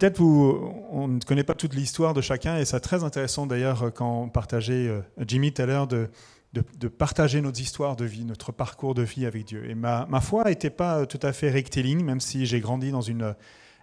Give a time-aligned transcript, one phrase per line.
[0.00, 3.92] peut-être vous, on ne connaît pas toute l'histoire de chacun, et c'est très intéressant d'ailleurs
[3.94, 6.08] quand on partageait euh, Jimmy tout à l'heure de,
[6.54, 9.68] de, partager nos histoires de vie, notre parcours de vie avec Dieu.
[9.68, 13.34] Et ma, foi n'était pas tout à fait rectiligne, même si j'ai grandi dans une,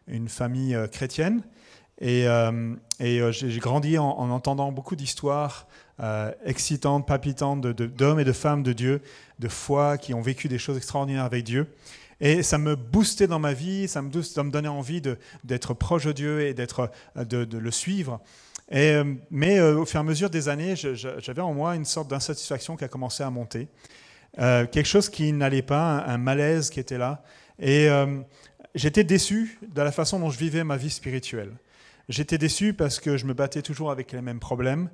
[0.07, 1.43] une famille euh, chrétienne.
[1.99, 5.67] Et, euh, et j'ai grandi en, entendant beaucoup d'histoires
[6.45, 9.01] excitantes, palpitantes d'hommes et de femmes de Dieu,
[9.39, 11.65] de foi, qui ont vécu des choses extraordinaires avec Dieu.
[12.19, 15.01] Et ça me boostait dans ma vie, ça me, donnait envie
[15.43, 18.21] d'être proche de Dieu et d'être, de, de, le suivre.
[18.73, 22.09] Euh, mais euh, au fur et à mesure des années, j'avais en moi une sorte
[22.09, 23.67] d'insatisfaction qui a commencé à monter.
[24.39, 27.23] Euh, quelque chose qui n'allait pas, un, malaise qui était là.
[27.59, 27.87] Et
[28.75, 31.51] j'étais déçu de la façon dont je vivais ma vie spirituelle.
[32.09, 34.89] J'étais déçu parce que je me battais toujours avec les mêmes problèmes.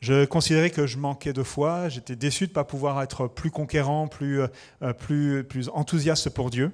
[0.00, 3.50] Je considérais que je manquais de foi, j'étais déçu de ne pas pouvoir être plus
[3.50, 6.72] conquérant, plus, euh, plus, plus enthousiaste pour Dieu.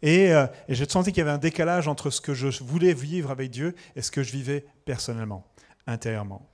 [0.00, 2.94] Et, euh, et je sentais qu'il y avait un décalage entre ce que je voulais
[2.94, 5.44] vivre avec Dieu et ce que je vivais personnellement,
[5.86, 6.48] intérieurement.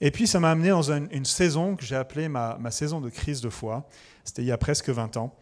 [0.00, 3.08] Et puis ça m'a amené dans une, saison que j'ai appelée ma, ma, saison de
[3.08, 3.88] crise de foi.
[4.24, 5.34] C'était il y a presque 20 ans.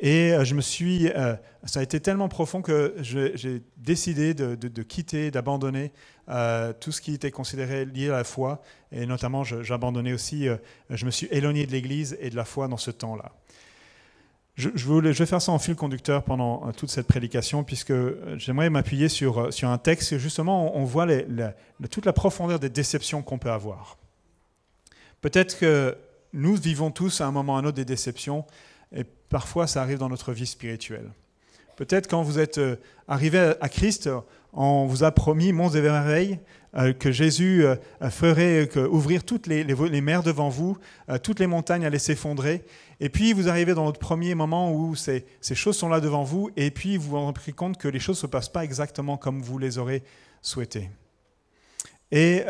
[0.00, 4.82] Et euh, je me suis, euh, ça a été tellement profond que j'ai décidé de,
[4.82, 5.92] quitter, d'abandonner
[6.28, 8.60] euh, tout ce qui était considéré lié à la foi.
[8.92, 10.46] Et notamment, j'abandonnais aussi,
[10.90, 13.32] je me suis éloigné de l'Église et de la foi dans ce temps-là.
[14.56, 17.92] Je, vais faire ça en fil conducteur pendant toute cette prédication, puisque
[18.36, 21.08] j'aimerais m'appuyer sur, sur un texte où justement on voit
[21.90, 23.98] toute la profondeur des déceptions qu'on peut avoir.
[25.22, 25.96] Peut-être que
[26.32, 28.44] nous vivons tous à un moment ou à un autre des déceptions,
[28.94, 31.10] et parfois ça arrive dans notre vie spirituelle.
[31.76, 32.76] Peut-être quand vous êtes euh,
[33.08, 34.08] arrivé à Christ,
[34.52, 36.38] on vous a promis, monts et merveilles,
[36.76, 37.76] euh, que Jésus euh,
[38.10, 39.64] ferait ouvrir toutes les,
[40.00, 40.78] mers devant vous,
[41.22, 42.62] toutes les montagnes allaient s'effondrer.
[43.00, 46.50] Et puis vous arrivez dans votre premier moment où ces, choses sont là devant vous,
[46.56, 49.42] et puis vous vous rendez compte que les choses ne se passent pas exactement comme
[49.42, 50.04] vous les aurez
[50.42, 50.90] souhaitées.
[52.12, 52.42] Et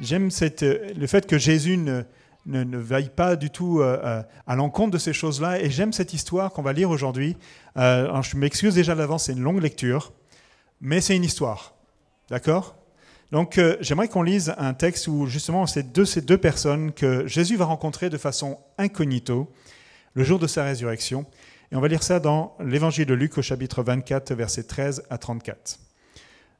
[0.00, 2.02] j'aime le fait que Jésus ne,
[2.46, 5.60] ne, veille pas du tout euh, euh, à l'encontre de ces choses-là.
[5.60, 7.36] Et j'aime cette histoire qu'on va lire aujourd'hui.
[7.76, 10.12] Euh, je m'excuse déjà d'avance, c'est une longue lecture,
[10.80, 11.74] mais c'est une histoire.
[12.30, 12.76] D'accord?
[13.30, 17.56] Donc j'aimerais qu'on lise un texte où justement c'est de ces deux personnes que Jésus
[17.56, 19.50] va rencontrer de façon incognito
[20.12, 21.24] le jour de sa résurrection.
[21.70, 25.16] Et on va lire ça dans l'évangile de Luc au chapitre 24, versets 13 à
[25.16, 25.78] 34.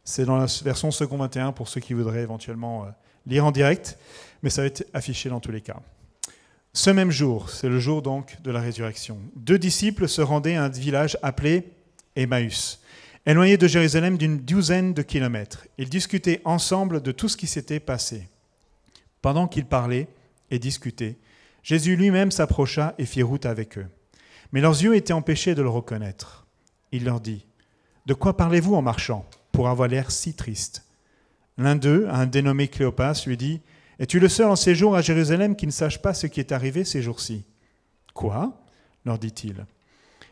[0.05, 2.87] C'est dans la version second 21 pour ceux qui voudraient éventuellement
[3.27, 3.99] lire en direct
[4.43, 5.81] mais ça va être affiché dans tous les cas.
[6.73, 10.65] Ce même jour, c'est le jour donc de la résurrection, deux disciples se rendaient à
[10.65, 11.65] un village appelé
[12.17, 12.81] Emmaüs,
[13.27, 15.67] éloigné de Jérusalem d'une douzaine de kilomètres.
[15.79, 18.29] Ils discutaient ensemble de tout ce qui s'était passé.
[19.21, 20.09] Pendant qu'ils parlaient
[20.51, 21.17] et discutaient,
[21.63, 23.87] Jésus lui-même s'approcha et fit route avec eux.
[24.53, 26.47] Mais leurs yeux étaient empêchés de le reconnaître.
[26.91, 27.47] Il leur dit,
[28.07, 30.85] De quoi parlez-vous en marchant pour avoir l'air si triste?
[31.59, 33.61] L'un d'eux, un dénommé Cléopas, lui dit,
[33.99, 36.85] es-tu le seul en séjour à Jérusalem qui ne sache pas ce qui est arrivé
[36.85, 37.45] ces jours-ci?
[38.15, 38.59] Quoi?
[39.05, 39.67] leur dit-il.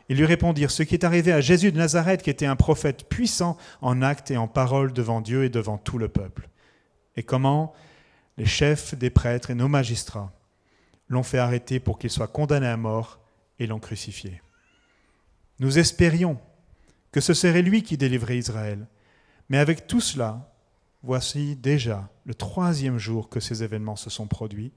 [0.08, 3.08] Ils lui répondirent Ce qui est arrivé à Jésus de Nazareth, qui était un prophète
[3.08, 6.48] puissant en actes et en paroles devant Dieu et devant tout le peuple.
[7.16, 7.74] Et comment?
[8.36, 10.32] Les chefs des prêtres et nos magistrats
[11.08, 13.20] l'ont fait arrêter pour qu'il soit condamné à mort
[13.58, 14.40] et l'ont crucifié.
[15.58, 16.38] Nous espérions
[17.12, 18.86] que ce serait lui qui délivrait Israël.
[19.48, 20.49] Mais avec tout cela,
[21.02, 24.72] Voici déjà le troisième jour que ces événements se sont produits.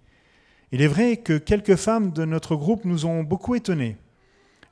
[0.72, 3.98] Il est vrai que quelques femmes de notre groupe nous ont beaucoup étonnés.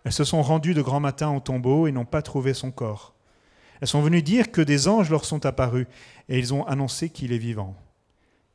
[0.03, 3.13] Elles se sont rendues de grand matin au tombeau et n'ont pas trouvé son corps.
[3.81, 5.87] Elles sont venues dire que des anges leur sont apparus
[6.29, 7.75] et ils ont annoncé qu'il est vivant.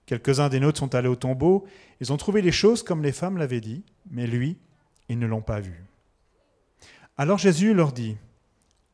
[0.06, 1.66] Quelques-uns des nôtres sont allés au tombeau,
[2.00, 4.56] ils ont trouvé les choses comme les femmes l'avaient dit, mais lui,
[5.08, 5.84] ils ne l'ont pas vu.
[7.18, 8.16] Alors Jésus leur dit,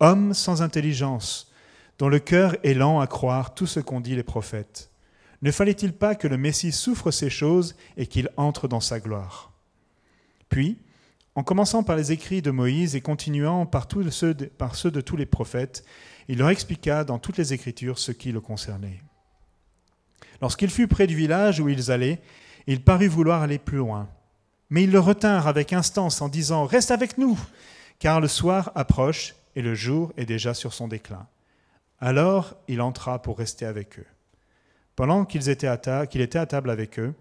[0.01, 1.52] Hommes sans intelligence,
[1.98, 4.91] dont le cœur est lent à croire tout ce qu'ont dit les prophètes.
[5.42, 9.53] Ne fallait-il pas que le Messie souffre ces choses et qu'il entre dans sa gloire?
[10.48, 10.78] Puis,
[11.34, 15.84] en commençant par les écrits de Moïse et continuant par, ceux de, tous les prophètes,
[16.28, 19.00] il leur expliqua dans toutes les Écritures ce qui le concernait.
[20.41, 22.21] Lorsqu'il fut près du village où ils allaient,
[22.66, 24.09] il parut vouloir aller plus loin.
[24.71, 27.38] Mais ils le retinrent avec instance en disant Reste avec nous,
[27.98, 31.27] car le soir approche et le jour est déjà sur son déclin.
[32.04, 34.07] Alors il entra pour rester avec eux.
[34.97, 35.77] Pendant qu'il était à
[36.47, 37.15] table avec eux,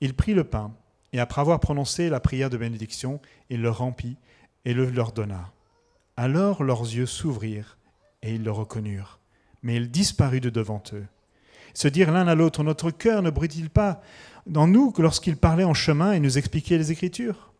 [0.00, 0.72] il prit le pain,
[1.12, 3.20] et après avoir prononcé la prière de bénédiction,
[3.50, 4.16] il le remplit
[4.64, 5.50] et le leur donna.
[6.16, 7.76] Alors leurs yeux s'ouvrirent,
[8.22, 9.18] et ils le reconnurent,
[9.64, 11.06] mais il disparut de devant eux.
[11.74, 14.02] Se dirent l'un à l'autre, Notre cœur ne brûle-t-il pas
[14.46, 17.52] dans nous lorsqu'il parlait en chemin et nous expliquait les Écritures?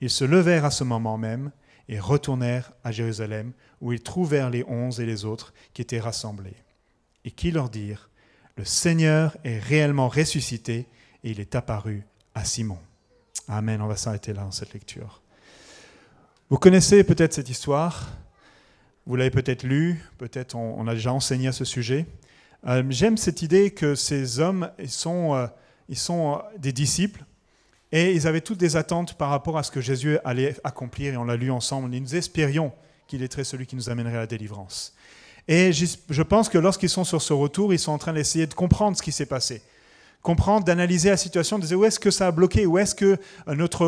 [0.00, 1.50] Ils se levèrent à ce moment même
[1.88, 3.52] et retournèrent à Jérusalem,
[3.82, 6.56] où ils trouvèrent les onze et les autres qui étaient rassemblés.
[7.24, 8.08] et qui leur dirent,
[8.56, 10.86] Le Seigneur est réellement ressuscité
[11.22, 12.78] et il est apparu à Simon.
[13.48, 15.22] Amen, on va s'arrêter là dans cette lecture.
[16.50, 18.10] Vous connaissez peut-être cette histoire,
[19.06, 22.06] vous l'avez peut-être lue, peut-être on, a déjà enseigné à ce sujet.
[22.66, 25.46] Euh, j'aime cette idée que ces hommes ils sont, euh,
[25.88, 27.24] ils sont euh, des disciples
[27.90, 31.16] et ils avaient toutes des attentes par rapport à ce que Jésus allait accomplir et
[31.16, 31.94] on l'a lu ensemble.
[31.94, 32.72] Et nous espérions
[33.12, 34.94] qu'il était celui qui nous amènerait à la délivrance.
[35.46, 38.54] Et je pense que lorsqu'ils sont sur ce retour, ils sont en train d'essayer de
[38.54, 39.60] comprendre ce qui s'est passé.
[40.22, 43.18] Comprendre, d'analyser la situation, de dire où est-ce que ça a bloqué, où est-ce que
[43.48, 43.86] euh, notre,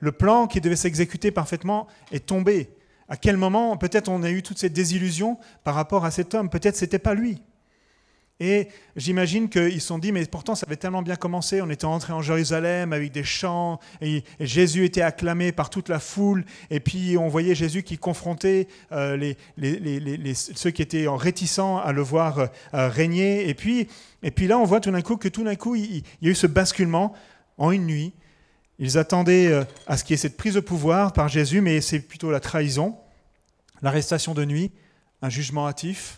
[0.00, 2.68] le, plan qui devait s'exécuter parfaitement est tombé.
[3.08, 6.50] À quel moment, peut-être on a eu toutes ces désillusions par rapport à cet homme,
[6.50, 7.40] peut-être c'était pas lui.
[8.40, 11.86] Et j'imagine qu'ils se sont dit, mais pourtant ça avait tellement bien commencé, on était
[11.86, 16.78] entré en Jérusalem avec des chants, et, Jésus était acclamé par toute la foule, et
[16.78, 19.34] puis on voyait Jésus qui confrontait euh,
[20.34, 23.48] ceux qui étaient réticents à le voir euh, régner.
[23.48, 23.88] Et puis,
[24.22, 26.30] et puis là, on voit tout d'un coup que tout d'un coup, il, y a
[26.30, 27.14] eu ce basculement
[27.56, 28.12] en une nuit.
[28.78, 31.80] Ils attendaient euh, à ce qu'il y ait cette prise de pouvoir par Jésus, mais
[31.80, 32.96] c'est plutôt la trahison,
[33.82, 34.70] l'arrestation de nuit,
[35.22, 36.17] un jugement hâtif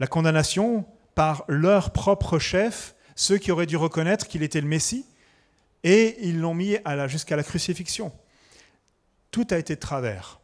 [0.00, 5.06] la condamnation par leur propre chef, ceux qui auraient dû reconnaître qu'il était le Messie,
[5.84, 6.76] et ils l'ont mis
[7.06, 8.12] jusqu'à la crucifixion.
[9.30, 10.40] Tout a été de travers.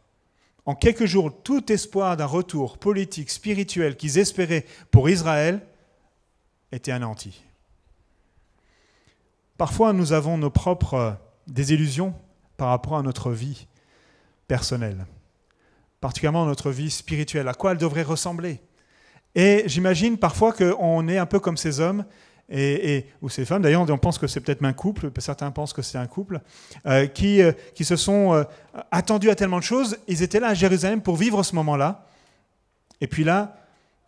[0.65, 5.61] En quelques jours, tout espoir d'un retour politique, spirituel qu'ils espéraient pour Israël
[6.71, 7.43] était anéanti.
[9.57, 11.17] Parfois, nous avons nos propres
[11.47, 12.15] désillusions
[12.57, 13.67] par rapport à notre vie
[14.47, 15.05] personnelle,
[15.99, 17.47] particulièrement notre vie spirituelle.
[17.47, 18.61] À quoi elle devrait ressembler?
[19.35, 22.05] Et j'imagine parfois qu'on est un peu comme ces hommes,
[22.49, 25.81] et, ou ces femmes, d'ailleurs on pense que c'est peut-être un couple, certains pensent que
[25.81, 26.41] c'est un couple,
[26.85, 28.43] euh, qui, euh, qui se sont euh,
[28.91, 32.05] attendus à tellement de choses, ils étaient là à Jérusalem pour vivre ce moment-là,
[33.01, 33.57] et puis là,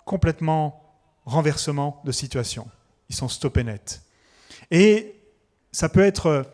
[0.04, 0.82] complètement
[1.26, 2.68] renversement de situation.
[3.10, 4.02] Ils sont stoppés net.
[4.70, 5.16] Et
[5.72, 6.46] ça peut être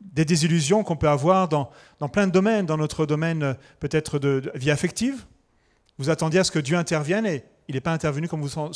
[0.00, 4.50] des désillusions qu'on peut avoir dans, dans, plein de domaines, dans notre domaine peut-être de
[4.54, 5.24] vie affective.
[5.98, 8.70] Vous attendiez à ce que Dieu intervienne et il n'est pas intervenu comme vous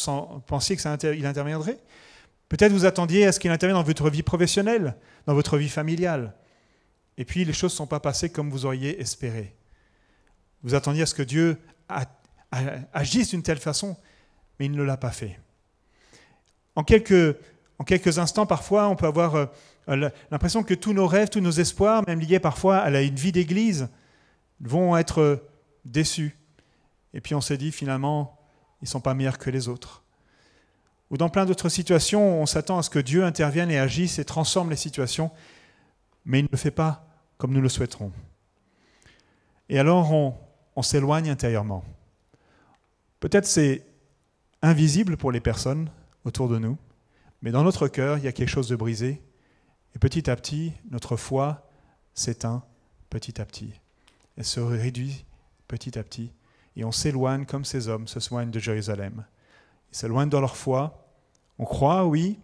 [0.47, 1.79] pensiez qu'il interviendrait.
[2.49, 4.97] Peut-être vous attendiez à ce qu'il intervienne dans votre vie professionnelle,
[5.27, 6.35] dans votre vie familiale.
[7.19, 9.55] Et puis les choses ne sont pas passées comme vous auriez espéré.
[10.63, 11.59] Vous attendiez à ce que Dieu
[12.93, 13.97] agisse d'une telle façon,
[14.59, 15.39] mais il ne l'a pas fait.
[16.75, 17.37] En quelques,
[17.79, 21.51] en quelques instants, parfois, on peut avoir euh, l'impression que tous nos rêves, tous nos
[21.51, 23.89] espoirs, même liés parfois à une vie d'église,
[24.61, 25.45] vont être
[25.85, 26.37] déçus.
[27.15, 28.38] Et puis on s'est dit finalement,
[28.81, 30.03] ils ne sont pas meilleurs que les autres.
[31.11, 34.25] Ou dans plein d'autres situations, on s'attend à ce que Dieu intervienne et agisse et
[34.25, 35.31] transforme les situations,
[36.25, 37.07] mais il ne le fait pas
[37.39, 38.13] comme nous le souhaiterons.
[39.69, 40.35] Et alors on,
[40.77, 41.85] on s'éloigne intérieurement.
[43.21, 43.87] Peut-être c'est
[44.63, 45.91] invisible pour les personnes
[46.25, 46.77] autour de nous,
[47.43, 49.23] mais dans notre cœur, il y a quelque chose de brisé,
[49.95, 51.71] et petit à petit, notre foi
[52.15, 52.65] s'éteint
[53.11, 53.73] petit à petit.
[54.37, 55.25] Elle se réduit
[55.67, 56.33] petit à petit
[56.79, 59.27] et on s'éloigne comme ces hommes se soignent de Jérusalem.
[59.91, 61.05] Ils s'éloignent dans leur foi.
[61.59, 62.39] On croit, oui,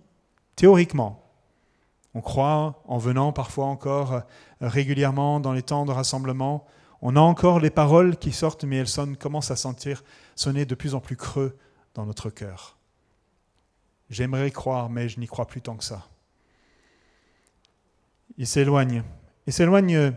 [0.56, 1.22] théoriquement.
[2.14, 4.20] On croit en venant parfois encore euh,
[4.60, 6.66] régulièrement dans les temps de rassemblement.
[7.00, 10.02] On a encore les paroles qui sortent, mais elles commencent à sentir
[10.34, 11.56] sonner de plus en plus creux
[11.94, 12.76] dans notre cœur.
[14.10, 16.08] J'aimerais croire, mais je n'y crois plus tant que ça.
[18.36, 19.04] Ils s'éloignent.
[19.46, 20.12] Ils s'éloignent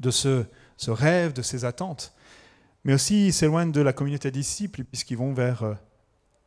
[0.00, 0.44] de ce,
[0.76, 2.12] ce rêve, de ces attentes.
[2.84, 5.74] Mais aussi, ils s'éloignent de la communauté des disciples, puisqu'ils vont vers euh,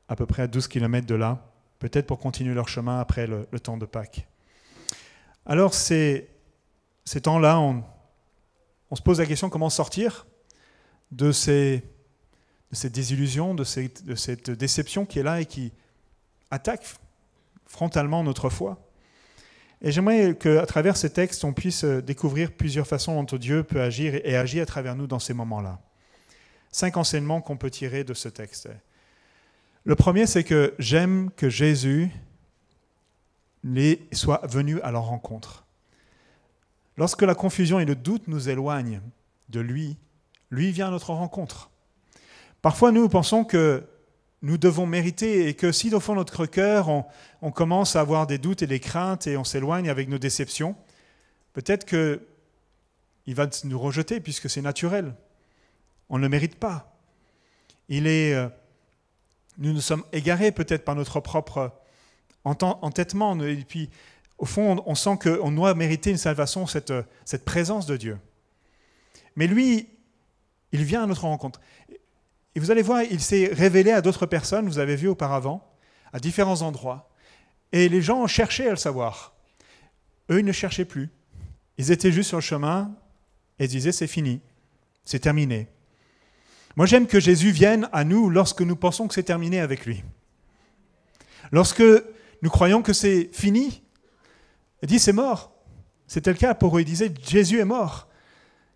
[0.08, 1.46] à peu près à 12 km de là,
[1.80, 4.28] peut-être pour continuer leur chemin après le, temps de Pâques.
[5.46, 6.30] Alors, ces,
[7.06, 7.84] ces temps-là, on,
[8.96, 10.28] se pose la question comment sortir
[11.12, 11.84] de ces,
[12.72, 13.66] de ces désillusions, de,
[14.04, 15.72] de cette déception qui est là et qui
[16.52, 16.86] attaque
[17.66, 18.80] frontalement notre foi.
[19.82, 24.16] Et j'aimerais qu'à travers ces textes, on puisse découvrir plusieurs façons dont Dieu peut agir
[24.24, 25.82] et agir à travers nous dans ces moments-là
[26.74, 28.68] cinq enseignements qu'on peut tirer de ce texte.
[29.86, 32.12] Le premier, c'est que j'aime que Jésus
[34.12, 35.66] soit venu à leur rencontre.
[36.98, 39.02] Lorsque la confusion et le doute nous éloignent
[39.50, 39.98] de lui,
[40.52, 41.70] lui vient à notre rencontre.
[42.62, 43.84] Parfois, nous pensons que
[44.42, 47.06] nous devons mériter et que si au fond de notre cœur, on,
[47.42, 50.76] on commence à avoir des doutes et des craintes et on s'éloigne avec nos déceptions,
[51.54, 55.14] peut-être qu'il va nous rejeter puisque c'est naturel.
[56.14, 56.96] On ne le mérite pas.
[57.90, 58.48] Il est, euh,
[59.58, 61.72] nous nous sommes égarés peut-être par notre propre
[62.44, 63.36] entêtement.
[63.42, 63.90] Et puis,
[64.38, 66.94] au fond, on sent qu'on doit mériter une salvation, cette,
[67.26, 68.20] cette présence de Dieu.
[69.36, 69.90] Mais lui,
[70.72, 71.60] il vient à notre rencontre.
[72.54, 75.68] Et vous allez voir, il s'est révélé à d'autres personnes, vous avez vu auparavant,
[76.14, 77.10] à différents endroits.
[77.72, 79.34] Et les gens cherché à le savoir.
[80.30, 81.10] Eux, ils ne cherchaient plus.
[81.80, 82.94] Ils étaient juste sur le chemin
[83.58, 84.42] et disaient, c'est fini,
[85.06, 85.70] c'est terminé.
[86.76, 90.04] Moi, j'aime que Jésus vienne à nous lorsque nous pensons que c'est terminé avec lui.
[91.52, 91.84] Lorsque
[92.42, 93.84] nous croyons que c'est fini,
[94.82, 95.52] il dit, c'est mort.
[96.08, 96.82] C'était le cas pour eux.
[96.82, 98.08] Ils disaient, Jésus est mort.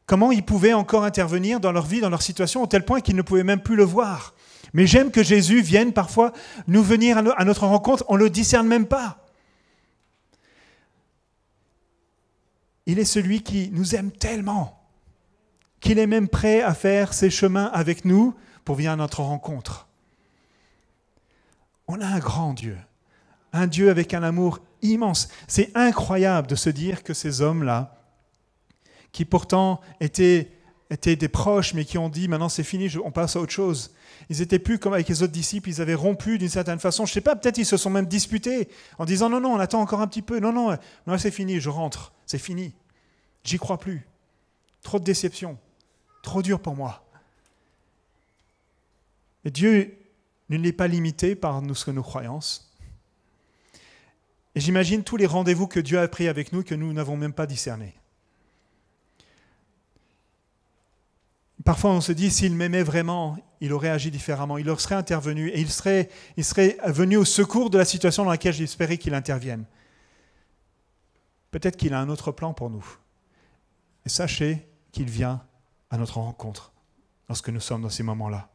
[0.05, 3.15] Comment ils pouvaient encore intervenir dans leur vie, dans leur situation, au tel point qu'ils
[3.15, 4.35] ne pouvaient même plus le voir?
[4.73, 6.31] Mais j'aime que Jésus vienne parfois
[6.67, 9.25] nous venir à notre rencontre, on ne le discerne même pas.
[12.85, 14.76] Il est celui qui nous aime tellement
[15.79, 18.33] qu'il est même prêt à faire ses chemins avec nous
[18.65, 19.87] pour venir à notre rencontre.
[21.87, 22.77] On a un grand Dieu,
[23.53, 25.29] un Dieu avec un amour immense.
[25.47, 27.95] C'est incroyable de se dire que ces hommes-là,
[29.11, 30.51] qui pourtant étaient,
[30.89, 33.93] des proches, mais qui ont dit maintenant c'est fini, on passe à autre chose.
[34.29, 37.05] Ils étaient plus comme avec les autres disciples, ils avaient rompu d'une certaine façon.
[37.05, 38.67] Je ne sais pas, peut-être ils se sont même disputés
[38.97, 40.39] en disant non, non, on attend encore un petit peu.
[40.39, 42.73] Non, non, non c'est fini, je rentre, c'est fini.
[43.43, 44.05] J'y crois plus.
[44.83, 45.57] Trop de déception,
[46.27, 47.05] trop dur pour moi.
[49.45, 49.97] Et Dieu
[50.49, 52.69] ne l'est pas limité par nos croyances.
[54.53, 57.31] Et j'imagine tous les rendez-vous que Dieu a pris avec nous que nous n'avons même
[57.31, 57.93] pas discernés.
[61.63, 65.61] Parfois, on se dit, s'il m'aimait vraiment, il aurait agi différemment, il serait intervenu et
[65.61, 69.65] il serait, il serait venu au secours de la situation dans laquelle j'espérais qu'il intervienne.
[71.51, 72.85] Peut-être qu'il a un autre plan pour nous.
[74.05, 75.41] Et sachez qu'il vient
[75.89, 76.73] à notre rencontre
[77.29, 78.49] lorsque nous sommes dans ces moments-là.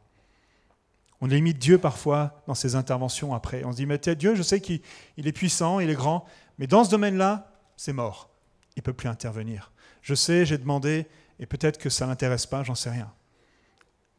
[1.21, 3.63] On limite Dieu parfois dans ses interventions après.
[3.63, 4.81] On se dit, mais Dieu, je sais qu'il
[5.17, 6.25] est puissant, il est grand,
[6.57, 8.29] mais dans ce domaine-là, c'est mort.
[8.75, 9.71] Il ne peut plus intervenir.
[10.01, 11.07] Je sais, j'ai demandé,
[11.39, 13.11] et peut-être que ça ne l'intéresse pas, j'en sais rien.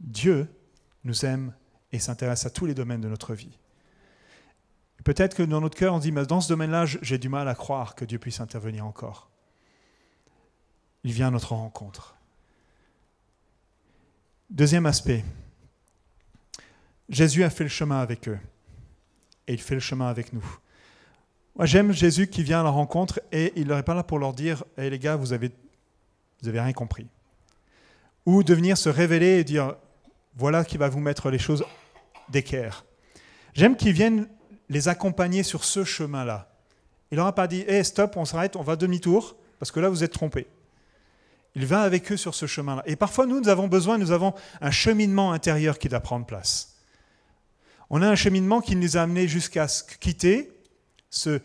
[0.00, 0.48] Dieu
[1.04, 1.52] nous aime
[1.92, 3.58] et s'intéresse à tous les domaines de notre vie.
[5.04, 7.54] Peut-être que dans notre cœur, on dit, mais dans ce domaine-là, j'ai du mal à
[7.54, 9.28] croire que Dieu puisse intervenir encore.
[11.02, 12.13] Il vient à notre rencontre.
[14.50, 15.24] Deuxième aspect,
[17.08, 18.38] Jésus a fait le chemin avec eux
[19.46, 20.44] et il fait le chemin avec nous.
[21.56, 24.34] Moi, j'aime Jésus qui vient à la rencontre et il n'est pas là pour leur
[24.34, 25.50] dire hey, les gars, vous avez,
[26.42, 27.06] vous avez rien compris.
[28.26, 29.76] Ou de venir se révéler et dire
[30.36, 31.64] voilà qui va vous mettre les choses
[32.28, 32.84] d'équerre.
[33.54, 34.28] J'aime qu'il vienne
[34.68, 36.50] les accompagner sur ce chemin-là.
[37.10, 40.04] Il leur pas dit hey, stop, on s'arrête, on va demi-tour, parce que là, vous
[40.04, 40.48] êtes trompés.
[41.56, 42.82] Il va avec eux sur ce chemin-là.
[42.86, 46.76] Et parfois, nous, nous avons besoin, nous avons un cheminement intérieur qui doit prendre place.
[47.90, 49.66] On a un cheminement qui nous a amenés jusqu'à
[50.00, 50.50] quitter
[51.10, 51.40] ce,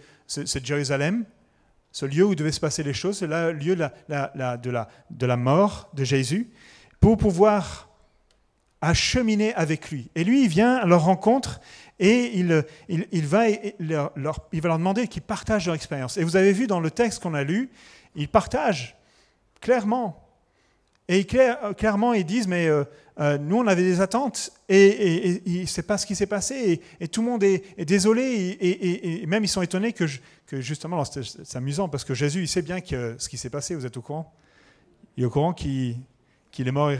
[0.63, 1.25] Jérusalem,
[1.91, 6.49] ce lieu où devaient se passer les choses, le lieu de la, mort de Jésus,
[6.99, 7.89] pour pouvoir
[8.81, 10.09] acheminer avec lui.
[10.15, 11.59] Et lui, il vient à leur rencontre
[11.99, 13.43] et il, il, va,
[13.79, 16.17] leur, il va leur demander qu'ils partagent leur expérience.
[16.17, 17.69] Et vous avez vu dans le texte qu'on a lu,
[18.15, 18.98] ils partagent
[19.59, 20.29] clairement.
[21.11, 22.83] Et clairement, ils disent, mais euh,
[23.19, 26.81] euh, nous, on avait des attentes et, et, c'est pas ce qui s'est passé.
[26.99, 28.55] Et, tout le monde est, désolé.
[28.61, 30.05] Et, même ils sont étonnés que,
[30.45, 33.73] que justement, c'est amusant parce que Jésus, il sait bien que ce qui s'est passé.
[33.73, 34.31] Vous êtes au courant?
[35.17, 35.97] Il est au courant qu'il
[36.59, 36.91] est mort.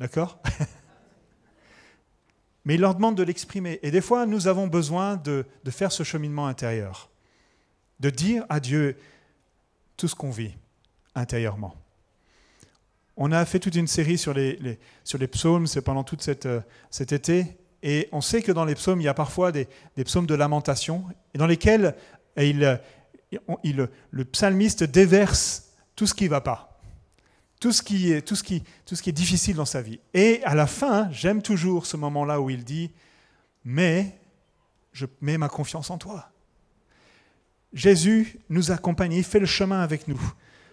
[0.00, 0.38] D'accord?
[2.64, 3.80] Mais il leur demande de l'exprimer.
[3.82, 7.10] Et des fois, nous avons besoin de faire ce cheminement intérieur,
[8.00, 8.96] de dire à Dieu
[9.98, 10.54] tout ce qu'on vit
[11.14, 11.74] intérieurement.
[13.20, 14.78] On a fait toute une série sur les,
[15.32, 17.58] psaumes c'est pendant tout euh, cet été.
[17.82, 19.66] Et on sait que dans les psaumes, il y a parfois des,
[20.04, 21.96] psaumes de lamentation, dans lesquels
[22.36, 22.80] il,
[23.64, 26.80] il, le psalmiste déverse tout ce qui ne va pas,
[27.58, 28.62] tout ce qui, est, tout ce qui
[29.10, 29.98] est difficile dans sa vie.
[30.14, 32.92] Et à la fin, j'aime toujours ce moment-là où il dit,
[33.64, 34.16] mais
[34.92, 36.30] je mets ma confiance en toi.
[37.72, 40.20] Jésus nous accompagne, il fait le chemin avec nous.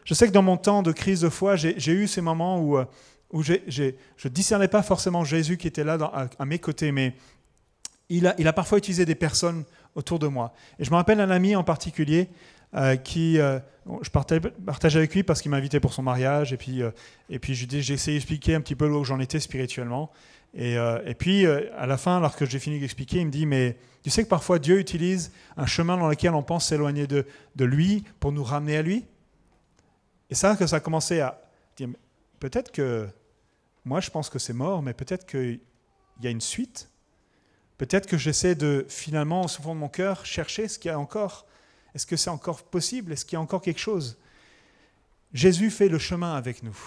[0.05, 2.77] Je sais que dans mon temps de crise de foi, j'ai eu ces moments où,
[2.77, 2.85] euh,
[3.33, 5.97] je ne discernais pas forcément Jésus qui était là
[6.37, 7.15] à, mes côtés, mais
[8.09, 10.53] il a, parfois utilisé des personnes autour de moi.
[10.77, 12.29] Et je me rappelle un ami en particulier
[12.75, 13.59] euh, qui, euh,
[14.03, 16.83] je partageais, avec lui parce qu'il m'invitait pour son mariage, et puis,
[17.41, 20.11] puis j'ai essayé d'expliquer un petit peu où j'en étais spirituellement.
[20.53, 20.77] Et,
[21.17, 24.23] puis, à la fin, alors que j'ai fini d'expliquer, il me dit, mais tu sais
[24.23, 27.25] que parfois Dieu utilise un chemin dans lequel on pense s'éloigner de
[27.65, 29.03] lui pour nous ramener à lui?
[30.29, 31.41] Et ça, que ça a commencé à
[31.77, 31.89] dire,
[32.39, 33.07] peut-être que
[33.83, 35.59] moi je pense que c'est mort, mais peut-être qu'il
[36.21, 36.89] y a une suite.
[37.77, 40.99] Peut-être que j'essaie de finalement, au fond de mon cœur, chercher ce qu'il y a
[40.99, 41.45] encore.
[41.93, 43.11] Est-ce que c'est encore possible?
[43.11, 44.17] Est-ce qu'il y a encore quelque chose?
[45.33, 46.77] Jésus fait le chemin avec nous.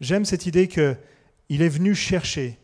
[0.00, 2.58] J'aime cette idée qu'il est venu chercher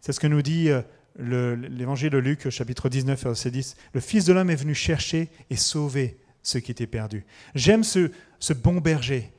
[0.00, 0.82] C'est ce que nous dit euh,
[1.18, 3.76] l'évangile de Luc, chapitre 19, verset 10.
[3.92, 7.24] Le Fils de l'homme est venu chercher et sauver ceux qui étaient perdus.
[7.56, 8.08] J'aime ce,
[8.52, 9.32] bon berger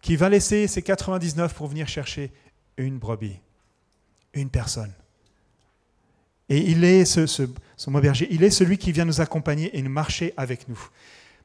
[0.00, 2.32] qui va laisser ses 99 pour venir chercher
[2.78, 3.38] une brebis,
[4.32, 4.92] une personne.
[6.48, 9.90] Et il est ce, ce berger, il est celui qui vient nous accompagner et nous
[9.90, 10.80] marcher avec nous.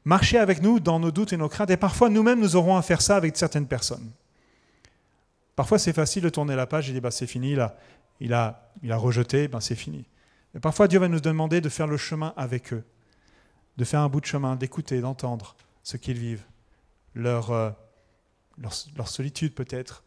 [0.06, 1.70] Marcher avec nous dans nos doutes et nos craintes.
[1.70, 4.10] Et parfois, nous-mêmes, nous aurons à faire ça avec certaines personnes.
[5.56, 7.54] Parfois, c'est facile de tourner la page et dire bah, c'est fini.
[8.20, 10.06] Il, a, il a rejeté, ben, c'est fini.
[10.54, 12.82] Mais parfois, Dieu va nous demander de faire le chemin avec eux,
[13.76, 16.44] de faire un bout de chemin, d'écouter, d'entendre ce qu'ils vivent,
[17.14, 17.70] leur, euh,
[19.06, 20.04] solitude peut-être,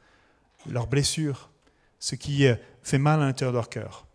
[0.70, 1.50] leurs blessures,
[2.00, 4.06] ce qui euh, fait mal à l'intérieur de leur cœur.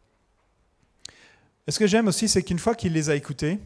[1.67, 3.59] Et ce que j'aime aussi, c'est qu'une fois qu'il les a écoutés,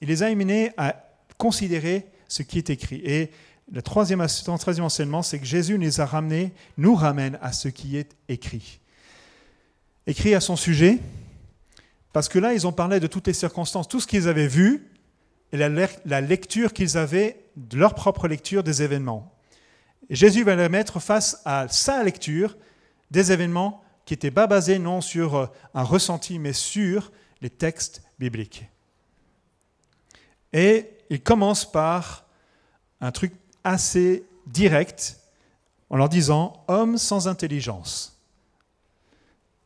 [0.00, 0.94] il les a amenés à
[1.36, 3.00] considérer ce qui est écrit.
[3.04, 3.30] Et
[3.70, 4.24] le troisième,
[4.58, 8.80] troisième enseignement, c'est que Jésus les a ramenés, nous ramène à ce qui est écrit.
[10.06, 10.98] Écrit à son sujet,
[12.12, 14.88] parce que là, ils ont parlé de toutes les circonstances, tout ce qu'ils avaient vu,
[15.52, 19.34] et la, lecture qu'ils avaient, de leur propre lecture des événements.
[20.10, 22.56] Jésus va les mettre face à sa lecture
[23.10, 28.02] des événements qui n'étaient pas basés non sur euh, un ressenti, mais sur les textes
[28.18, 28.66] bibliques.
[30.52, 32.26] Et il commence par
[33.00, 33.32] un truc
[33.64, 35.18] assez direct
[35.90, 38.18] en leur disant Homme sans intelligence.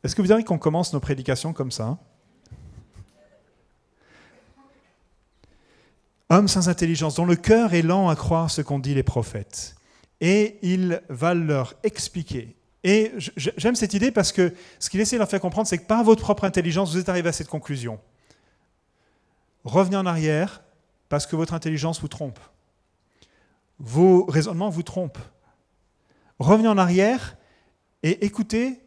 [0.02, 1.98] Est-ce que vous avez qu'on commence nos prédications comme ça
[6.32, 9.76] Homme sans intelligence, dont le cœur est lent à croire ce qu'ont dit les prophètes.
[10.20, 12.56] Et il va leur expliquer.
[12.84, 15.86] Et j'aime cette idée parce que ce qu'il essaie de leur faire comprendre, c'est que
[15.86, 18.00] par votre propre intelligence, vous êtes arrivé à cette conclusion.
[19.64, 20.62] Revenez en arrière
[21.08, 22.40] parce que votre intelligence vous trompe
[23.82, 25.18] vos raisonnements vous trompent.
[26.38, 27.36] Revenez en arrière
[28.02, 28.80] et écoutez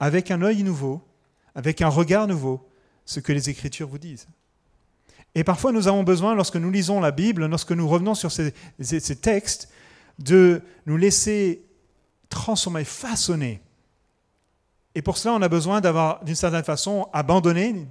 [0.00, 1.02] avec un œil nouveau,
[1.54, 2.68] avec un regard nouveau,
[3.04, 4.28] ce que les Écritures vous disent.
[5.34, 8.52] Et parfois, nous avons besoin, lorsque nous lisons la Bible, lorsque nous revenons sur ces,
[9.20, 9.70] textes,
[10.18, 11.64] de nous laisser
[12.28, 13.62] transformer, façonner.
[14.94, 17.86] Et pour cela, on a besoin d'avoir, d'une certaine façon, abandonné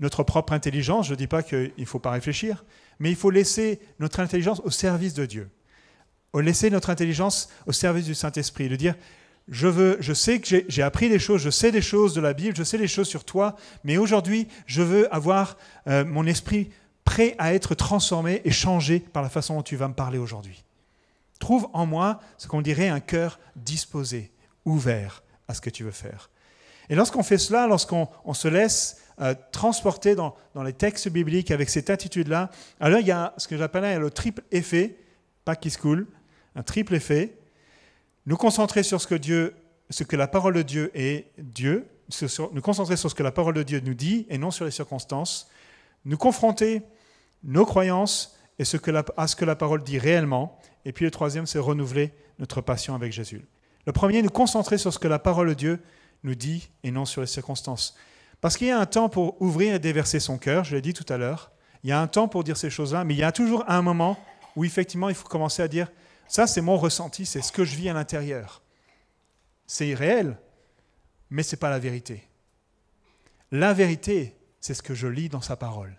[0.00, 1.06] notre propre intelligence.
[1.06, 2.64] Je ne dis pas qu'il ne faut pas réfléchir,
[2.98, 5.50] mais il faut laisser notre intelligence au service de Dieu.
[6.34, 8.68] Laisser notre intelligence au service du Saint-Esprit.
[8.68, 8.96] De dire,
[9.48, 12.32] je, veux, je sais que j'ai appris des choses, je sais des choses de la
[12.32, 16.70] Bible, je sais des choses sur toi, mais aujourd'hui, je veux avoir euh, mon esprit
[17.04, 20.64] prêt à être transformé et changé par la façon dont tu vas me parler aujourd'hui.
[21.38, 24.32] Trouve en moi ce qu'on dirait un cœur disposé,
[24.64, 26.30] ouvert à ce que tu veux faire.
[26.88, 31.90] Et lorsqu'on fait cela, lorsqu'on se laisse euh, transporter dans, les textes bibliques avec cette
[31.90, 34.96] attitude-là, alors il y a ce que j'appelle le triple effet,
[35.44, 36.06] pas qui se coule,
[36.56, 37.36] un triple effet.
[38.26, 39.54] Nous concentrer sur ce que Dieu,
[39.90, 41.86] ce que la parole de Dieu est Dieu,
[42.52, 44.70] nous concentrer sur ce que la parole de Dieu nous dit et non sur les
[44.70, 45.50] circonstances.
[46.04, 46.82] Nous confronter
[47.42, 50.58] nos croyances et ce que à ce que la parole dit réellement.
[50.84, 53.44] Et puis le troisième, c'est renouveler notre passion avec Jésus.
[53.86, 55.82] Le premier, nous concentrer sur ce que la parole de Dieu
[56.22, 57.96] nous dit et non sur les circonstances.
[58.40, 60.92] Parce qu'il y a un temps pour ouvrir et déverser son cœur, je l'ai dit
[60.92, 61.50] tout à l'heure.
[61.82, 63.82] Il y a un temps pour dire ces choses-là, mais il y a toujours un
[63.82, 64.18] moment
[64.56, 65.90] où effectivement il faut commencer à dire,
[66.28, 68.62] ça c'est mon ressenti, c'est ce que je vis à l'intérieur.
[69.66, 70.38] C'est irréel,
[71.30, 72.28] mais ce n'est pas la vérité.
[73.50, 75.96] La vérité, c'est ce que je lis dans sa parole.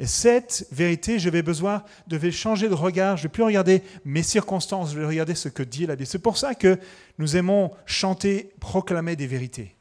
[0.00, 3.18] Et cette vérité, je vais besoin de changer de regard.
[3.18, 6.06] Je ne vais plus regarder mes circonstances, je vais regarder ce que dit la Bible.
[6.06, 6.78] C'est pour ça que
[7.18, 9.76] nous aimons chanter, proclamer des vérités.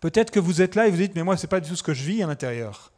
[0.00, 1.76] Peut-être que vous êtes là et vous dites, mais moi, ce n'est pas du tout
[1.76, 2.92] ce que je vis à l'intérieur.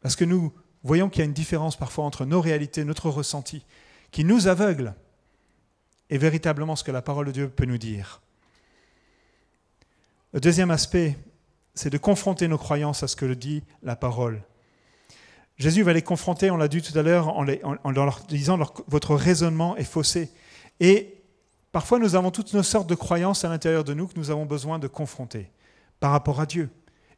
[0.00, 3.64] Parce que nous voyons qu'il y a une différence parfois entre nos réalités, notre ressenti,
[4.10, 4.94] qui nous aveugle,
[6.08, 8.20] et véritablement ce que la parole de Dieu peut nous dire.
[10.32, 11.16] Le deuxième aspect
[11.74, 14.42] c'est de confronter nos croyances à ce que dit la parole.
[15.56, 19.76] Jésus va les confronter, on l'a dit tout à l'heure, en, leur disant votre raisonnement
[19.76, 20.30] est faussé.
[20.80, 21.22] Et
[21.72, 24.46] parfois, nous avons toutes nos sortes de croyances à l'intérieur de nous que nous avons
[24.46, 25.50] besoin de confronter
[26.00, 26.70] par rapport à Dieu.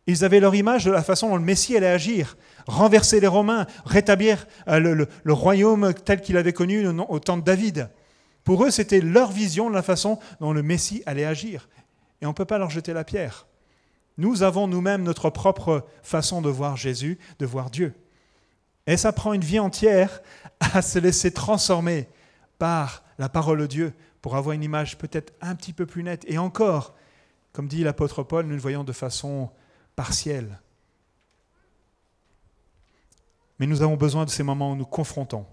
[0.06, 2.36] Ils avaient leur image de la façon dont le Messie allait agir,
[2.66, 7.88] renverser les Romains, rétablir euh, le, royaume tel qu'il avait connu au temps de David.
[8.42, 11.68] Pour eux, c'était leur vision de la façon dont le Messie allait agir.
[12.20, 13.46] Et on ne peut pas leur jeter la pierre.
[14.18, 17.94] Nous avons nous-mêmes notre propre façon de voir Jésus, de voir Dieu.
[18.86, 20.20] Et ça prend une vie entière
[20.60, 22.08] à se laisser transformer
[22.58, 26.24] par la parole de Dieu pour avoir une image peut-être un petit peu plus nette.
[26.28, 26.94] Et encore,
[27.52, 29.50] comme dit l'apôtre Paul, nous le voyons de façon
[29.96, 30.60] partielle.
[33.58, 35.46] Mais nous avons besoin de ces moments où nous confrontons.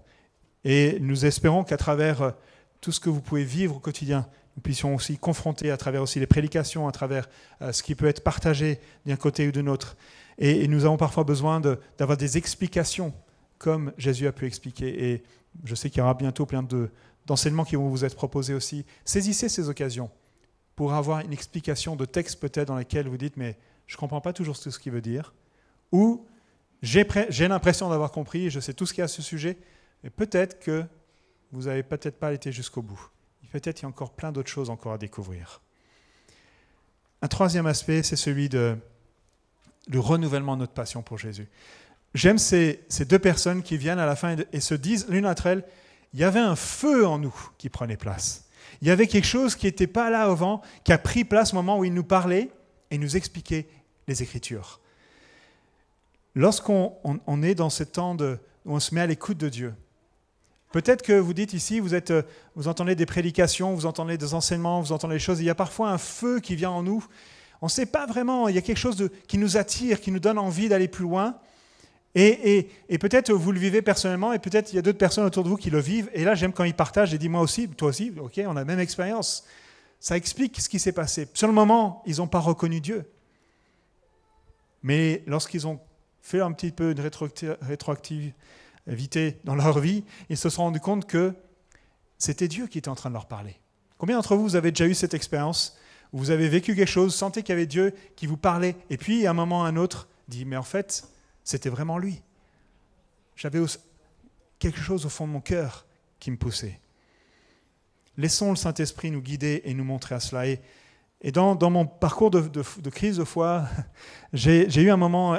[0.64, 2.34] Et nous espérons qu'à travers
[2.80, 4.26] tout ce que vous pouvez vivre au quotidien,
[4.56, 7.28] nous puissions aussi confronter à travers aussi les prédications, à travers
[7.62, 9.96] euh, ce qui peut être partagé d'un côté ou de l'autre.
[10.38, 13.12] Et, nous avons parfois besoin d'avoir des explications
[13.58, 15.12] comme Jésus a pu expliquer.
[15.12, 15.22] Et
[15.64, 16.66] je sais qu'il y aura bientôt plein
[17.26, 18.86] d'enseignements qui vont vous être proposés aussi.
[19.04, 20.10] Saisissez ces occasions
[20.76, 23.58] pour avoir une explication de texte peut-être dans lequel vous dites mais
[23.90, 25.34] je ne comprends pas toujours ce qu'il veut dire.
[25.90, 26.24] Ou
[26.80, 27.04] j'ai
[27.48, 29.58] l'impression d'avoir compris, je sais tout ce qu'il y a à ce sujet,
[30.04, 30.84] mais peut-être que
[31.50, 33.10] vous n'avez peut-être pas été jusqu'au bout.
[33.50, 35.60] Peut-être qu'il y a encore plein d'autres choses encore à découvrir.
[37.20, 38.78] Un troisième aspect, c'est celui du
[39.92, 41.48] renouvellement de notre passion pour Jésus.
[42.14, 45.46] J'aime ces, ces, deux personnes qui viennent à la fin et se disent l'une entre
[45.46, 45.64] elles,
[46.14, 48.48] il y avait un feu en nous qui prenait place.
[48.82, 51.56] Il y avait quelque chose qui n'était pas là avant, qui a pris place au
[51.56, 52.50] moment où il nous parlait
[52.92, 53.66] et nous expliquait
[54.14, 54.80] Écritures.
[56.34, 59.74] Lorsqu'on est dans ce temps où on se met à l'écoute de Dieu,
[60.72, 62.12] peut-être que vous dites ici, vous, êtes,
[62.54, 65.54] vous entendez des prédications, vous entendez des enseignements, vous entendez des choses, il y a
[65.54, 67.04] parfois un feu qui vient en nous.
[67.62, 70.10] On ne sait pas vraiment, il y a quelque chose de, qui nous attire, qui
[70.10, 71.36] nous donne envie d'aller plus loin.
[72.14, 72.68] Et,
[73.00, 75.56] peut-être vous le vivez personnellement, et peut-être il y a d'autres personnes autour de vous
[75.56, 76.10] qui le vivent.
[76.12, 78.60] Et là, j'aime quand ils partagent et disent moi aussi, toi aussi, ok, on a
[78.60, 79.44] la même expérience.
[80.00, 81.28] Ça explique ce qui s'est passé.
[81.34, 83.04] Sur le moment, ils n'ont pas reconnu Dieu.
[84.82, 85.80] Mais lorsqu'ils ont
[86.20, 87.02] fait un petit peu de
[87.62, 88.34] rétroactivité
[89.44, 91.34] dans leur vie, ils se sont rendus compte que
[92.18, 93.56] c'était Dieu qui était en train de leur parler.
[93.98, 95.76] Combien d'entre vous, vous avez déjà eu cette expérience
[96.12, 99.26] vous avez vécu quelque chose, sentez qu'il y avait Dieu qui vous parlait, et puis
[99.26, 101.04] à un moment ou à un autre, dit, mais en fait,
[101.44, 102.22] c'était vraiment lui.
[103.36, 103.60] J'avais
[104.58, 105.86] quelque chose au fond de mon cœur
[106.18, 106.80] qui me poussait.
[108.16, 110.44] Laissons le Saint-Esprit nous guider et nous montrer à cela.
[111.32, 113.64] Dans, mon parcours de, crise de foi,
[114.32, 115.34] j'ai eu un moment,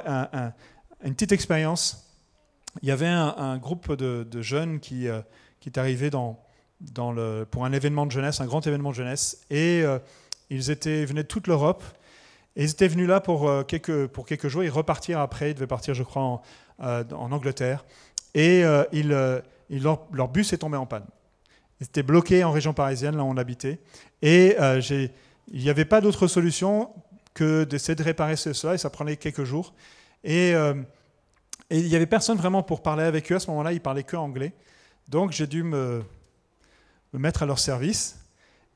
[1.04, 2.08] une petite expérience.
[2.82, 5.22] Il y avait un, groupe de, jeunes qui, euh,
[5.66, 9.42] est arrivé pour un événement de jeunesse, un grand événement de jeunesse.
[9.50, 10.00] Et euh,
[10.50, 11.84] ils étaient, venaient de toute l'Europe.
[12.56, 14.64] Et ils étaient venus là pour, euh, quelques, jours.
[14.64, 15.52] Ils repartirent après.
[15.52, 16.42] Ils devaient partir, je crois, en,
[16.82, 17.86] euh, Angleterre.
[18.34, 18.84] Et euh,
[19.70, 21.06] leur, bus est tombé en panne.
[21.80, 23.80] Ils étaient bloqués en région parisienne, là où on habitait.
[24.22, 24.56] Et
[25.48, 26.90] il n'y avait pas d'autre solution
[27.34, 28.74] que d'essayer de réparer cela.
[28.76, 29.74] Et ça prenait quelques jours.
[30.24, 30.54] Et,
[31.70, 33.36] il n'y avait personne vraiment pour parler avec eux.
[33.36, 34.54] À ce moment-là, ils parlaient que anglais.
[35.08, 36.04] Donc j'ai dû me,
[37.14, 38.18] me mettre à leur service.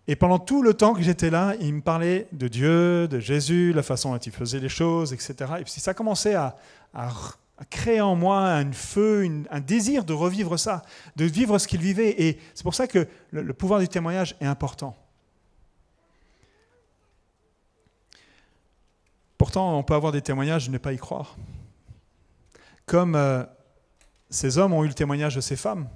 [0.08, 3.74] Et pendant tout le temps que j'étais là, il me parlait de Dieu, de Jésus,
[3.74, 5.34] la façon dont il faisait les choses, etc.
[5.60, 6.56] Et puis ça commençait à,
[6.94, 7.10] à,
[7.70, 10.84] créer en moi un feu, un désir de revivre ça,
[11.16, 12.22] de vivre ce qu'il vivait.
[12.22, 14.96] Et c'est pour ça que le, pouvoir du témoignage est important.
[19.38, 21.36] Pourtant, on peut avoir des témoignages et ne pas y croire.
[22.86, 23.44] Comme euh,
[24.30, 25.90] ces hommes ont eu le témoignage de ces femmes,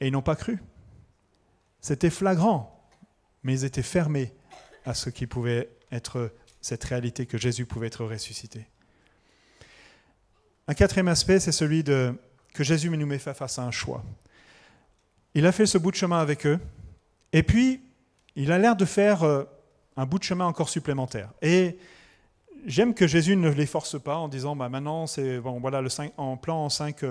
[0.00, 0.62] et ils n'ont pas cru.
[1.80, 2.88] C'était flagrant,
[3.42, 4.32] mais ils étaient fermés
[4.84, 8.66] à ce qui pouvait être cette réalité que Jésus pouvait être ressuscité.
[10.68, 12.14] Un quatrième aspect, c'est celui de
[12.54, 14.02] que Jésus nous met face à un choix.
[15.34, 16.58] Il a fait ce bout de chemin avec eux,
[17.32, 17.80] et puis
[18.36, 19.44] il a l'air de faire euh,
[19.96, 21.30] un bout de chemin encore supplémentaire.
[21.42, 21.78] Et
[22.66, 26.12] j'aime que Jésus ne les force pas en disant bah maintenant c'est voilà le 5,
[26.16, 27.04] en plan en 5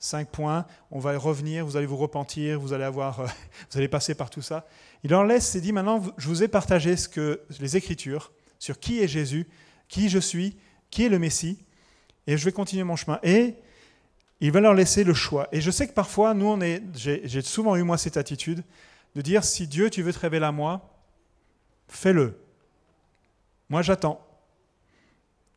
[0.00, 3.26] cinq points, on va revenir, vous allez vous repentir, vous allez, avoir, euh,
[3.70, 4.66] vous allez passer par tout ça.
[5.04, 8.80] Il en laisse et dit maintenant, je vous ai partagé ce que, les Écritures sur
[8.80, 9.46] qui est Jésus,
[9.88, 10.56] qui je suis,
[10.90, 11.58] qui est le Messie,
[12.26, 13.20] et je vais continuer mon chemin.
[13.22, 13.54] Et
[14.40, 15.48] il va leur laisser le choix.
[15.52, 18.64] Et je sais que parfois, nous, on est, j'ai souvent eu moi cette attitude
[19.14, 20.88] de dire, si Dieu, tu veux te révéler à moi,
[21.90, 22.38] fais-le.
[23.68, 24.24] Moi, j'attends.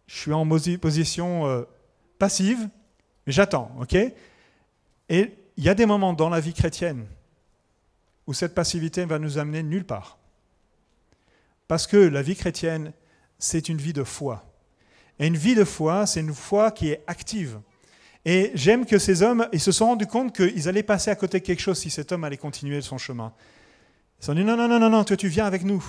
[0.07, 1.63] Je suis en position euh,
[2.19, 2.69] passive,
[3.25, 3.95] mais j'attends, ok?
[5.09, 7.05] Et il y a des moments dans la vie chrétienne
[8.27, 10.17] où cette passivité va nous amener nulle part.
[11.67, 12.93] Parce que la vie chrétienne,
[13.39, 14.45] c'est une vie de foi.
[15.19, 17.59] Et une vie de foi, c'est une foi qui est active.
[18.25, 21.39] Et j'aime que ces hommes, ils se sont rendus compte qu'ils allaient passer à côté
[21.39, 23.33] de quelque chose si cet homme allait continuer son chemin.
[24.19, 25.83] Ils se sont dit, non, non, non, non, non, toi tu viens avec nous.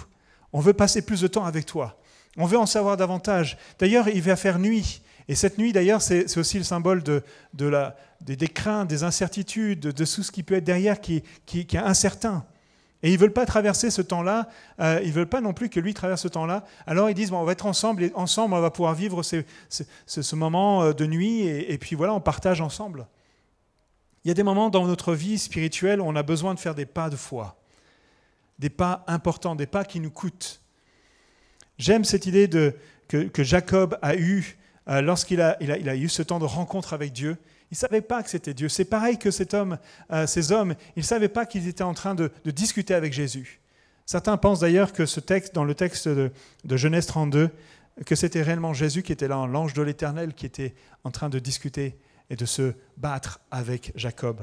[0.55, 1.99] On veut passer plus de temps avec toi.
[2.37, 3.59] On veut en savoir davantage.
[3.81, 5.03] D'ailleurs, il va faire nuit.
[5.27, 7.23] Et cette nuit, d'ailleurs, c'est aussi le symbole de,
[8.21, 12.45] des, craintes, des incertitudes, de, tout ce qui peut être derrière qui, qui, est incertain.
[13.03, 14.49] Et ils ne veulent pas traverser ce temps-là,
[14.81, 16.65] euh, ils ne veulent pas non plus que lui traverse ce temps-là.
[16.87, 20.35] Alors ils disent, bon, on va être ensemble, et ensemble, on va pouvoir vivre ce,
[20.35, 23.07] moment euh, de nuit, et, et, puis voilà, on partage ensemble.
[24.25, 26.75] Il y a des moments dans notre vie spirituelle où on a besoin de faire
[26.75, 27.57] des pas de foi,
[28.59, 30.61] des pas importants, des pas qui nous coûtent.
[31.79, 32.75] J'aime cette idée de,
[33.09, 34.57] que, Jacob a eue
[34.89, 35.57] euh, lorsqu'il a,
[35.97, 37.37] eu ce temps de rencontre avec Dieu,
[37.71, 38.69] il ne savait pas que c'était Dieu.
[38.69, 42.31] C'est pareil que euh, ces hommes, ils ne savaient pas qu'ils étaient en train de,
[42.45, 43.61] discuter avec Jésus.
[44.07, 46.31] Certains pensent d'ailleurs que ce texte, dans le texte de,
[46.69, 47.51] Genèse 32,
[48.05, 51.39] que c'était réellement Jésus qui était là, l'ange de l'Éternel, qui était en train de
[51.39, 51.97] discuter
[52.31, 54.41] et de se battre avec Jacob.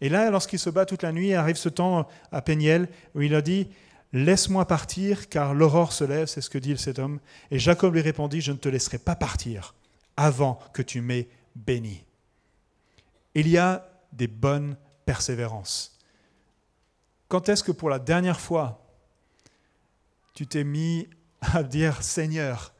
[0.00, 3.34] Et là, lorsqu'il se bat toute la nuit, arrive ce temps à Péniel où il
[3.34, 3.68] a dit
[4.12, 7.20] Laisse-moi partir, car l'aurore se lève, c'est ce que dit cet homme.
[7.50, 9.74] Et Jacob lui répondit Je ne te laisserai pas partir
[10.16, 12.04] avant que tu m'aies béni.
[13.34, 15.98] Il y a des bonnes persévérances.
[17.28, 18.84] Quand est-ce que pour la dernière fois,
[20.34, 21.08] tu t'es mis
[21.40, 22.72] à dire Seigneur,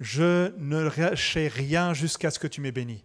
[0.00, 3.04] je ne lâcherai rien jusqu'à ce que tu m'aies béni.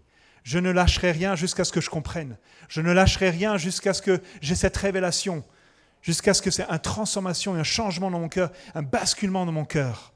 [0.50, 2.36] Je ne lâcherai rien jusqu'à ce que je comprenne.
[2.70, 5.44] Je ne lâcherai rien jusqu'à ce que j'ai cette révélation,
[6.02, 9.64] jusqu'à ce que c'est une transformation, un changement dans mon cœur, un basculement dans mon
[9.64, 10.12] cœur.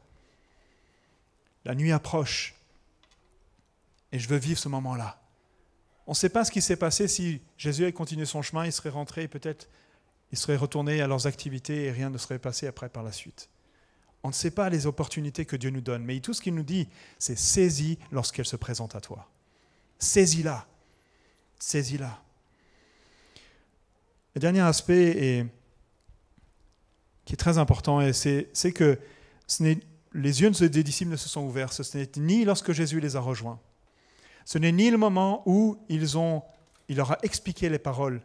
[1.65, 2.55] La nuit approche
[4.11, 5.21] et je veux vivre ce moment-là.
[6.07, 8.71] On ne sait pas ce qui s'est passé si Jésus avait continué son chemin, il
[8.71, 9.69] serait rentré, peut-être
[10.31, 13.49] il serait retourné à leurs activités et rien ne serait passé après par la suite.
[14.23, 16.63] On ne sait pas les opportunités que Dieu nous donne, mais tout ce qu'il nous
[16.63, 19.29] dit, c'est saisis lorsqu'elle se présente à toi.
[19.99, 20.65] Saisis-la.
[21.59, 22.21] Saisis-la.
[24.35, 25.45] Le dernier aspect
[27.25, 28.99] qui est très important, c'est que
[29.47, 29.75] ce
[30.13, 31.73] les yeux des disciples ne se sont ouverts.
[31.73, 33.59] Ce n'est ni lorsque Jésus les a rejoints,
[34.45, 36.43] ce n'est ni le moment où ils ont,
[36.89, 38.21] il leur a expliqué les paroles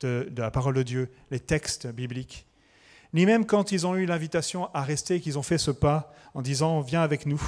[0.00, 2.46] de, la parole de Dieu, les textes bibliques,
[3.12, 6.42] ni même quand ils ont eu l'invitation à rester, qu'ils ont fait ce pas en
[6.42, 7.40] disant Viens avec nous,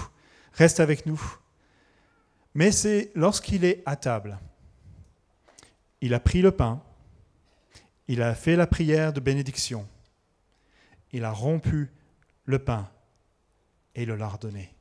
[0.53, 1.21] reste avec nous.
[2.57, 4.39] Mais c'est lorsqu'il est à table,
[6.01, 6.83] il a pris le pain,
[8.09, 9.87] il a fait la prière de bénédiction,
[11.13, 11.93] il a rompu
[12.47, 12.91] le pain
[13.95, 14.75] et le leur donné.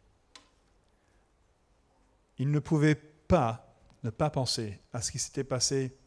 [2.38, 5.98] Il ne pouvait pas ne pas penser à ce qui s'était passé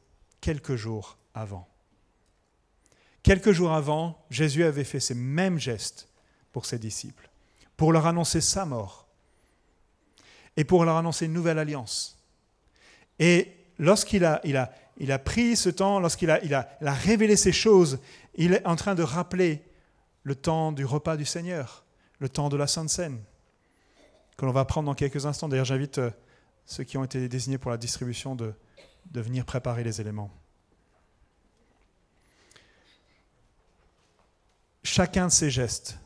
[0.40, 1.68] quelques jours avant.
[3.22, 6.08] Quelques jours avant, Jésus avait fait ces mêmes gestes
[6.50, 7.28] pour ses disciples,
[7.76, 9.07] pour leur annoncer sa mort
[10.58, 12.18] et pour leur annoncer une nouvelle alliance.
[13.20, 18.00] Et lorsqu'il a, pris ce temps, lorsqu'il a, révélé ces choses,
[18.34, 19.62] il est en train de rappeler
[20.24, 21.84] le temps du repas du Seigneur,
[22.18, 23.20] le temps de la Sainte Seine,
[24.36, 25.48] que l'on va prendre dans quelques instants.
[25.48, 26.10] D'ailleurs, j'invite euh,
[26.66, 28.52] ceux qui ont été désignés pour la distribution de
[29.14, 30.32] venir préparer les éléments.
[34.82, 35.98] Chacun de ces gestes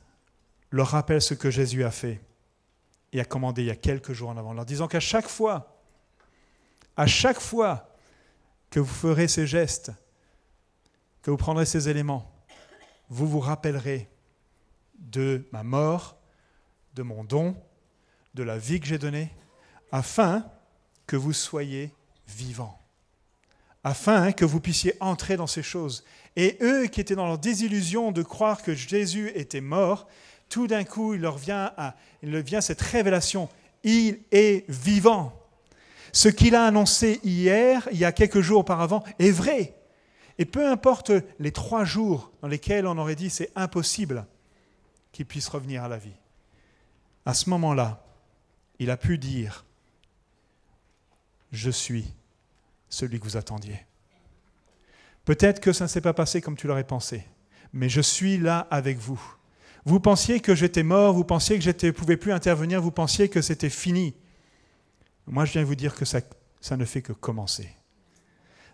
[0.71, 2.21] leur rappelle ce que Jésus a fait
[3.13, 5.79] et a commandé il y a quelques jours en avant, leur disant qu'à chaque fois,
[6.97, 7.89] à chaque fois
[8.71, 9.93] que vous ferez ces gestes,
[11.23, 12.31] que vous prendrez ces éléments,
[13.09, 14.09] vous vous rappellerez
[14.99, 16.17] de ma mort,
[16.95, 17.57] de mon don,
[18.35, 19.31] de la vie que j'ai donnée,
[19.91, 20.47] afin
[21.07, 21.93] que vous soyez
[22.27, 22.81] vivants,
[23.85, 26.05] afin que vous puissiez entrer dans ces choses.
[26.37, 30.09] Et eux qui étaient dans leur désillusion de croire que Jésus était mort,
[30.53, 31.73] tout d'un coup, il leur vient,
[32.61, 33.49] cette révélation.
[33.85, 35.33] Il est vivant.
[36.13, 39.75] Ce qu'il a annoncé hier, il y a quelques jours auparavant, est vrai.
[40.37, 44.27] Et peu importe les trois jours dans lesquels on aurait dit c'est impossible
[45.11, 46.19] qu'il puisse revenir à la vie.
[47.25, 48.05] À ce moment-là,
[48.79, 49.65] il a pu dire
[51.51, 52.13] je suis
[52.91, 53.87] celui que vous attendiez.
[55.25, 57.25] Peut-être que ça ne s'est pas passé comme tu l'aurais pensé,
[57.73, 59.23] mais je suis là avec vous.
[59.85, 63.29] Vous pensiez que j'étais mort, vous pensiez que je ne pouvais plus intervenir, vous pensiez
[63.29, 64.15] que c'était fini.
[65.27, 66.21] Moi, je viens vous dire que ça,
[66.61, 67.69] ça ne fait que commencer.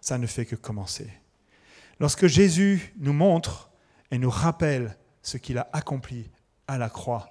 [0.01, 1.11] Ça ne fait que commencer.
[1.99, 3.71] Lorsque Jésus nous montre
[4.11, 6.31] et nous rappelle ce qu'il a accompli
[6.67, 7.29] à la croix,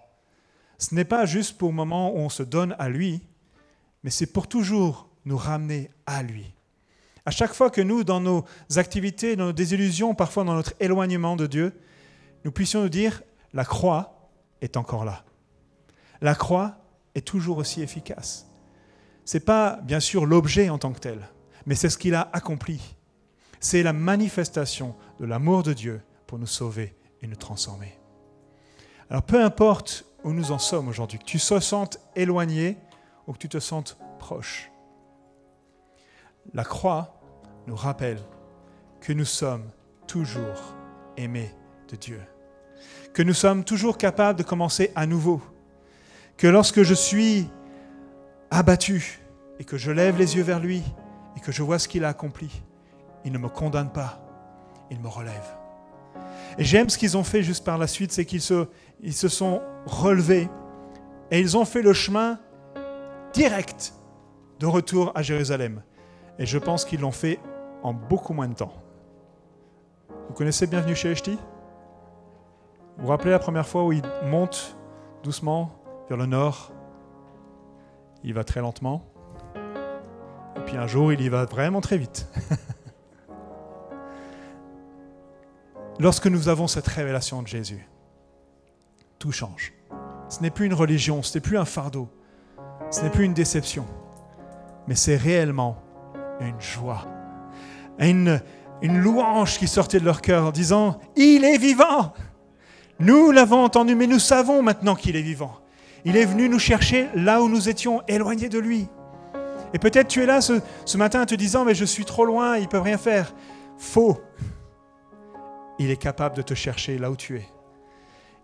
[0.77, 3.21] ce n'est pas juste pour le moment où on se donne à lui,
[4.03, 6.53] mais c'est pour toujours nous ramener à lui.
[7.25, 11.35] À chaque fois que nous, dans nos activités, dans nos désillusions, parfois dans notre éloignement
[11.35, 11.73] de Dieu,
[12.45, 13.21] nous puissions nous dire,
[13.53, 14.29] la croix
[14.61, 15.23] est encore là.
[16.21, 16.77] La croix
[17.15, 18.47] est toujours aussi efficace.
[19.25, 21.19] Ce n'est pas, bien sûr, l'objet en tant que tel,
[21.65, 22.95] mais c'est ce qu'il a accompli.
[23.59, 27.97] C'est la manifestation de l'amour de Dieu pour nous sauver et nous transformer.
[29.09, 32.77] Alors peu importe où nous en sommes aujourd'hui, que tu te sentes éloigné
[33.25, 34.71] ou que tu te sentes proche,
[36.53, 37.19] la croix
[37.67, 38.19] nous rappelle
[39.01, 39.69] que nous sommes
[40.07, 40.75] toujours
[41.17, 41.53] aimés
[41.89, 42.21] de Dieu,
[43.17, 45.41] que nous sommes toujours capables de commencer à nouveau,
[46.37, 47.49] que lorsque je suis
[48.51, 49.21] abattu
[49.57, 50.83] et que je lève les yeux vers lui
[51.35, 52.61] et que je vois ce qu'il a accompli,
[53.25, 54.23] il ne me condamne pas,
[54.91, 55.57] il me relève.
[56.59, 58.67] Et j'aime ce qu'ils ont fait juste par la suite, c'est qu'ils se,
[59.01, 60.47] ils se sont relevés
[61.31, 62.37] et ils ont fait le chemin
[63.33, 63.95] direct
[64.59, 65.81] de retour à Jérusalem.
[66.37, 67.39] Et je pense qu'ils l'ont fait
[67.81, 68.75] en beaucoup moins de temps.
[70.27, 71.39] Vous connaissez Bienvenue chez Echti
[72.97, 74.75] Vous vous rappelez la première fois où il monte
[75.23, 75.71] doucement
[76.09, 76.71] vers le nord?
[78.23, 79.05] Il va très lentement.
[80.55, 82.27] Et puis un jour, il y va vraiment très vite.
[85.99, 87.87] Lorsque nous avons cette révélation de Jésus,
[89.19, 89.73] tout change.
[90.29, 92.09] Ce n'est plus une religion, ce n'est plus un fardeau,
[92.89, 93.85] ce n'est plus une déception,
[94.87, 95.81] mais c'est réellement
[96.39, 97.05] une joie,
[97.99, 98.41] une,
[98.81, 102.13] louange qui sortait de leur cœur en disant, il est vivant.
[102.99, 105.59] Nous l'avons entendu, mais nous savons maintenant qu'il est vivant.
[106.05, 108.87] Il est venu nous chercher là où nous étions éloignés de lui.
[109.73, 112.57] Et peut-être tu es là ce, matin en te disant, mais je suis trop loin,
[112.57, 113.33] ils ne peuvent rien faire.
[113.77, 114.17] Faux.
[115.79, 117.45] Il est capable de te chercher là où tu es.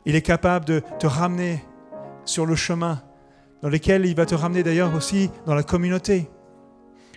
[0.05, 1.63] Il est capable de te ramener
[2.25, 3.01] sur le chemin
[3.61, 6.29] dans lequel il va te ramener d'ailleurs aussi dans la communauté.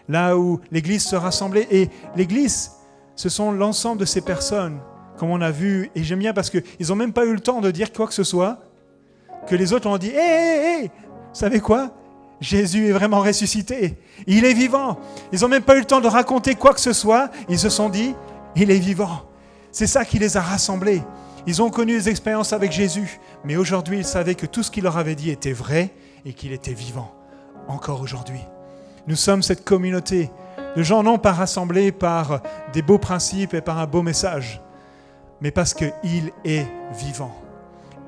[0.09, 1.66] Là où l'Église se rassemblait.
[1.70, 2.70] Et l'Église,
[3.16, 4.79] ce sont l'ensemble de ces personnes,
[5.17, 5.91] comme on a vu.
[5.95, 8.15] Et j'aime bien parce qu'ils n'ont même pas eu le temps de dire quoi que
[8.15, 8.59] ce soit.
[9.47, 10.91] Que les autres ont dit Hé, hé, hé,
[11.33, 11.91] savez quoi?
[12.41, 13.97] Jésus est vraiment ressuscité.
[14.27, 14.99] Il est vivant.
[15.33, 17.31] Ils n'ont même pas eu le temps de raconter quoi que ce soit.
[17.49, 18.15] Ils se sont dit
[18.57, 19.23] Il est vivant.
[19.73, 21.03] C'est ça qui les a rassemblés.
[21.47, 24.83] Ils ont connu des expériences avec Jésus, mais aujourd'hui ils savaient que tout ce qu'il
[24.83, 25.93] leur avait dit était vrai
[26.25, 27.15] et qu'il était vivant,
[27.69, 28.41] encore aujourd'hui.
[29.07, 30.31] Nous sommes cette communauté
[30.77, 32.41] de gens non pas rassemblés par
[32.73, 34.61] des beaux principes et par un beau message,
[35.40, 37.35] mais parce qu'il est vivant.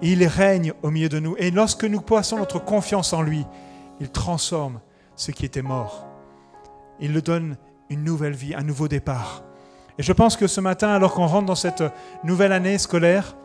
[0.01, 1.37] Il règne au milieu de nous.
[1.39, 3.45] Et lorsque nous plaçons notre confiance en lui,
[4.01, 4.81] il transforme
[5.17, 6.07] ce qui était mort.
[7.01, 7.57] Il le donne
[7.91, 9.43] une nouvelle vie, un nouveau départ.
[9.99, 11.83] Et je pense que ce matin, alors qu'on rentre dans cette
[12.23, 13.37] nouvelle année scolaire,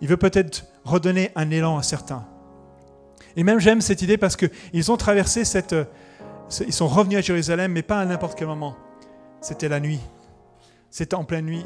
[0.00, 2.26] il veut peut-être redonner un élan à certains.
[3.36, 5.74] Et même j'aime cette idée parce qu'ils ont traversé cette...
[6.64, 8.76] Ils sont revenus à Jérusalem, mais pas à n'importe quel moment.
[9.40, 10.00] C'était la nuit.
[10.90, 11.64] C'était en pleine nuit.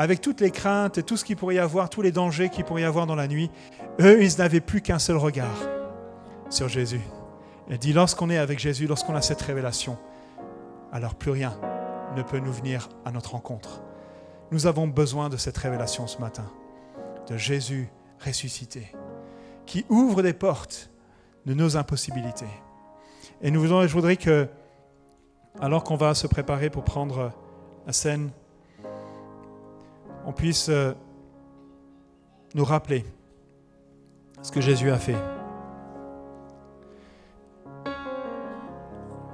[0.00, 2.64] Avec toutes les craintes et tout ce qu'il pourrait y avoir, tous les dangers qu'il
[2.64, 3.50] pourrait y avoir dans la nuit,
[4.00, 5.58] eux, ils n'avaient plus qu'un seul regard
[6.48, 7.02] sur Jésus.
[7.68, 9.98] Il dit, lorsqu'on est avec Jésus, lorsqu'on a cette révélation,
[10.90, 11.52] alors plus rien
[12.16, 13.82] ne peut nous venir à notre rencontre.
[14.50, 16.50] Nous avons besoin de cette révélation ce matin,
[17.28, 17.90] de Jésus
[18.24, 18.90] ressuscité,
[19.66, 20.90] qui ouvre des portes
[21.44, 22.48] de nos impossibilités.
[23.42, 24.48] Et nous je voudrais que,
[25.60, 27.32] alors qu'on va se préparer pour prendre
[27.86, 28.30] la scène,
[30.26, 30.92] on puisse euh,
[32.54, 33.04] nous rappeler
[34.42, 35.16] ce que Jésus a fait.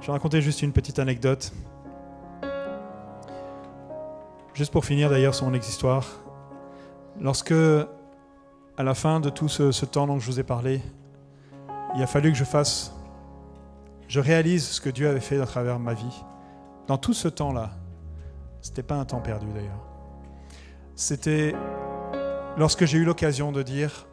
[0.01, 1.51] Je vais raconter juste une petite anecdote.
[4.53, 6.05] Juste pour finir d'ailleurs son histoire,
[7.19, 10.81] lorsque, à la fin de tout ce, temps dont je vous ai parlé,
[11.95, 12.93] il a fallu que je fasse,
[14.07, 16.23] je réalise ce que Dieu avait fait à travers ma vie.
[16.87, 17.71] Dans tout ce temps-là,
[18.61, 19.96] ce n'était pas un temps perdu d'ailleurs.
[20.99, 21.53] C'était
[22.57, 24.07] lorsque j'ai eu l'occasion de dire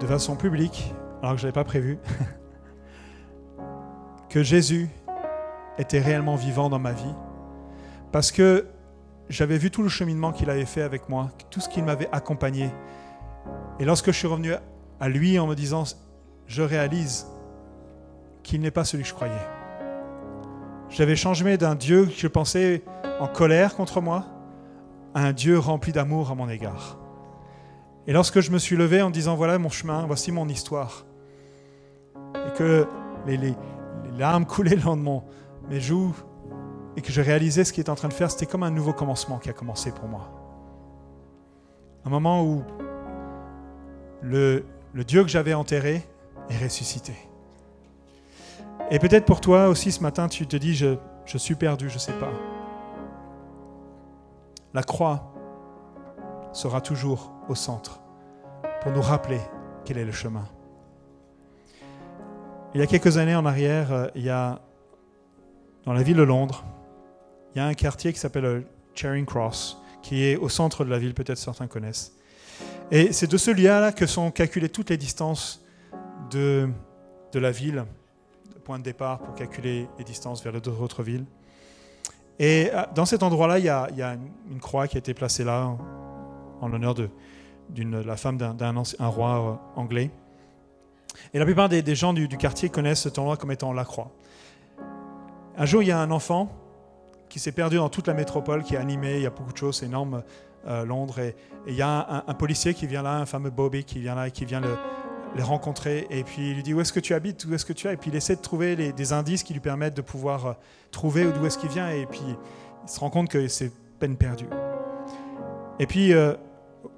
[0.00, 1.98] de façon publique, alors que je n'avais pas prévu,
[4.30, 4.88] que Jésus
[5.76, 7.14] était réellement vivant dans ma vie.
[8.10, 8.68] Parce que
[9.28, 12.70] j'avais vu tout le cheminement qu'il avait fait avec moi, tout ce qu'il m'avait accompagné.
[13.78, 14.54] Et lorsque je suis revenu
[14.98, 15.84] à lui en me disant,
[16.46, 17.26] je réalise
[18.42, 19.46] qu'il n'est pas celui que je croyais.
[20.88, 22.82] J'avais changé d'un Dieu que je pensais
[23.20, 24.24] en colère contre moi
[25.14, 26.98] un Dieu rempli d'amour à mon égard.
[28.06, 31.04] Et lorsque je me suis levé en disant, voilà mon chemin, voici mon histoire,
[32.34, 32.86] et que
[33.26, 33.54] les,
[34.16, 35.22] larmes coulaient le long de
[35.68, 36.14] mes joues,
[36.96, 38.92] et que je réalisais ce qu'il était en train de faire, c'était comme un nouveau
[38.92, 40.30] commencement qui a commencé pour moi.
[42.04, 42.64] Un moment où
[44.22, 46.02] le, le Dieu que j'avais enterré
[46.48, 47.14] est ressuscité.
[48.90, 50.96] Et peut-être pour toi aussi ce matin, tu te dis, je,
[51.26, 52.32] je suis perdu, je ne sais pas.
[54.72, 55.32] La croix
[56.52, 58.00] sera toujours au centre
[58.82, 59.40] pour nous rappeler
[59.84, 60.46] quel est le chemin.
[62.74, 64.60] Il y a quelques années en arrière, euh, il y a
[65.84, 66.64] dans la ville de Londres,
[67.54, 68.60] il y a un quartier qui s'appelle euh,
[68.94, 72.16] Charing Cross, qui est au centre de la ville, peut-être certains connaissent.
[72.92, 75.64] Et c'est de ce lieu-là que sont calculées toutes les distances
[76.30, 76.68] de,
[77.32, 77.84] de la ville,
[78.64, 81.24] point de départ pour calculer les distances vers d'autres villes.
[82.40, 83.88] Et euh, dans cet endroit-là, il, y a,
[84.50, 85.76] une croix qui a été placée là
[86.60, 87.10] en l'honneur de
[87.78, 90.10] la femme d'un roi euh, anglais.
[91.34, 94.10] Et la plupart des, gens du, du, quartier connaissent cet endroit comme étant la croix.
[95.58, 96.50] Un jour, il y a un enfant
[97.28, 99.58] qui s'est perdu dans toute la métropole, qui est animé, il y a beaucoup de
[99.58, 100.22] choses, c'est énorme,
[100.66, 101.18] euh, Londres.
[101.18, 101.36] Et,
[101.66, 104.30] il y a un, policier qui vient là, un fameux Bobby qui vient là et
[104.30, 104.78] qui vient le,
[105.36, 106.06] les rencontrer.
[106.10, 107.94] Et puis il lui dit Où est-ce que tu habites Où est-ce que tu es
[107.94, 110.52] Et puis il essaie de trouver des indices qui lui permettent de pouvoir euh,
[110.90, 111.90] trouver d'où est-ce qu'il vient.
[111.90, 112.22] Et puis
[112.84, 114.48] il se rend compte que c'est peine perdue.
[115.78, 116.34] Et puis euh,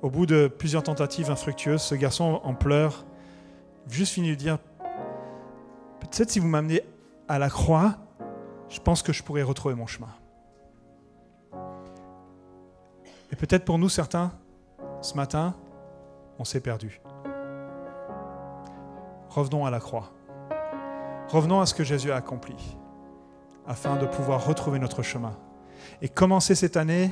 [0.00, 3.04] au bout de plusieurs tentatives infructueuses, ce garçon en pleurs,
[3.88, 4.58] juste fini de dire,
[6.00, 6.82] peut-être si vous m'amenez
[7.28, 7.96] à la croix,
[8.68, 10.08] je pense que je pourrais retrouver mon chemin.
[13.30, 14.32] Et peut-être pour nous certains,
[15.00, 15.54] ce matin,
[16.38, 17.01] on s'est perdu.
[19.34, 20.10] Revenons à la croix.
[21.28, 22.54] Revenons à ce que Jésus a accompli,
[23.66, 25.38] afin de pouvoir retrouver notre chemin.
[26.02, 27.08] Et commencer cette année,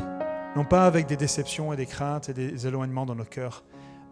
[0.54, 3.64] non pas avec des déceptions et des craintes et des éloignements dans nos cœurs,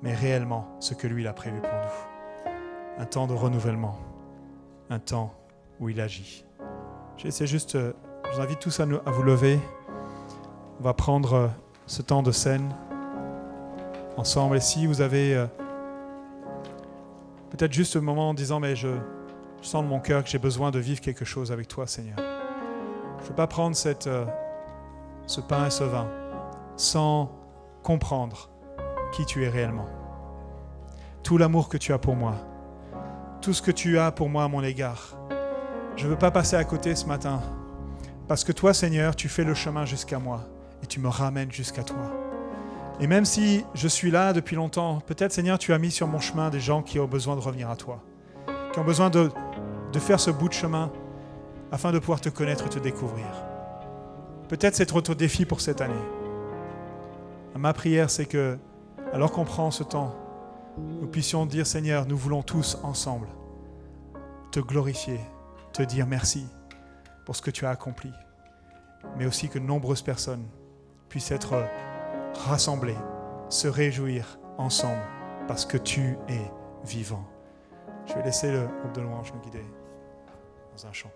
[0.02, 3.02] mais réellement ce que lui a prévu pour nous.
[3.02, 3.98] Un temps de renouvellement,
[4.88, 5.34] un temps
[5.78, 6.46] où il agit.
[7.28, 7.92] C'est juste, euh,
[8.30, 9.60] je vous invite tous à, à vous lever.
[10.80, 11.48] On va prendre euh,
[11.86, 12.74] ce temps de scène
[14.16, 14.56] ensemble.
[14.56, 15.46] Et si vous avez euh,
[17.50, 18.88] peut-être juste un moment en disant, mais je,
[19.62, 22.16] sens de mon cœur que j'ai besoin de vivre quelque chose avec toi, Seigneur.
[23.18, 24.26] Je ne veux pas prendre euh,
[25.26, 26.08] ce pain et ce vin
[26.76, 27.32] sans
[27.82, 28.50] comprendre
[29.12, 29.88] qui tu es réellement.
[31.24, 32.34] Tout l'amour que tu as pour moi,
[33.40, 35.16] tout ce que tu as pour moi à mon égard.
[35.96, 37.42] Je ne veux pas passer à côté ce matin,
[38.28, 40.44] parce que toi, Seigneur, tu fais le chemin jusqu'à moi
[40.82, 42.27] et tu me ramènes jusqu'à toi.
[43.00, 46.18] Et même si je suis là depuis longtemps, peut-être, Seigneur, tu as mis sur mon
[46.18, 48.02] chemin des gens qui ont besoin de revenir à toi,
[48.72, 49.30] qui ont besoin de,
[50.00, 50.90] faire ce bout de chemin
[51.70, 53.26] afin de pouvoir te connaître et te découvrir.
[54.48, 55.94] Peut-être c'est notre défi pour cette année.
[57.56, 58.58] Ma prière, c'est que,
[59.12, 60.14] alors qu'on prend ce temps,
[61.00, 63.28] nous puissions dire, Seigneur, nous voulons tous ensemble
[64.50, 65.20] te glorifier,
[65.72, 66.46] te dire merci
[67.26, 68.10] pour ce que tu as accompli,
[69.16, 70.46] mais aussi que nombreuses personnes
[71.08, 71.54] puissent être
[72.34, 72.96] rassemblées,
[73.48, 75.02] se réjouir ensemble
[75.46, 76.52] parce que tu es
[76.84, 77.24] vivant.
[78.06, 79.64] Je vais laisser le groupe de louange nous guider
[80.74, 81.10] dans un chant.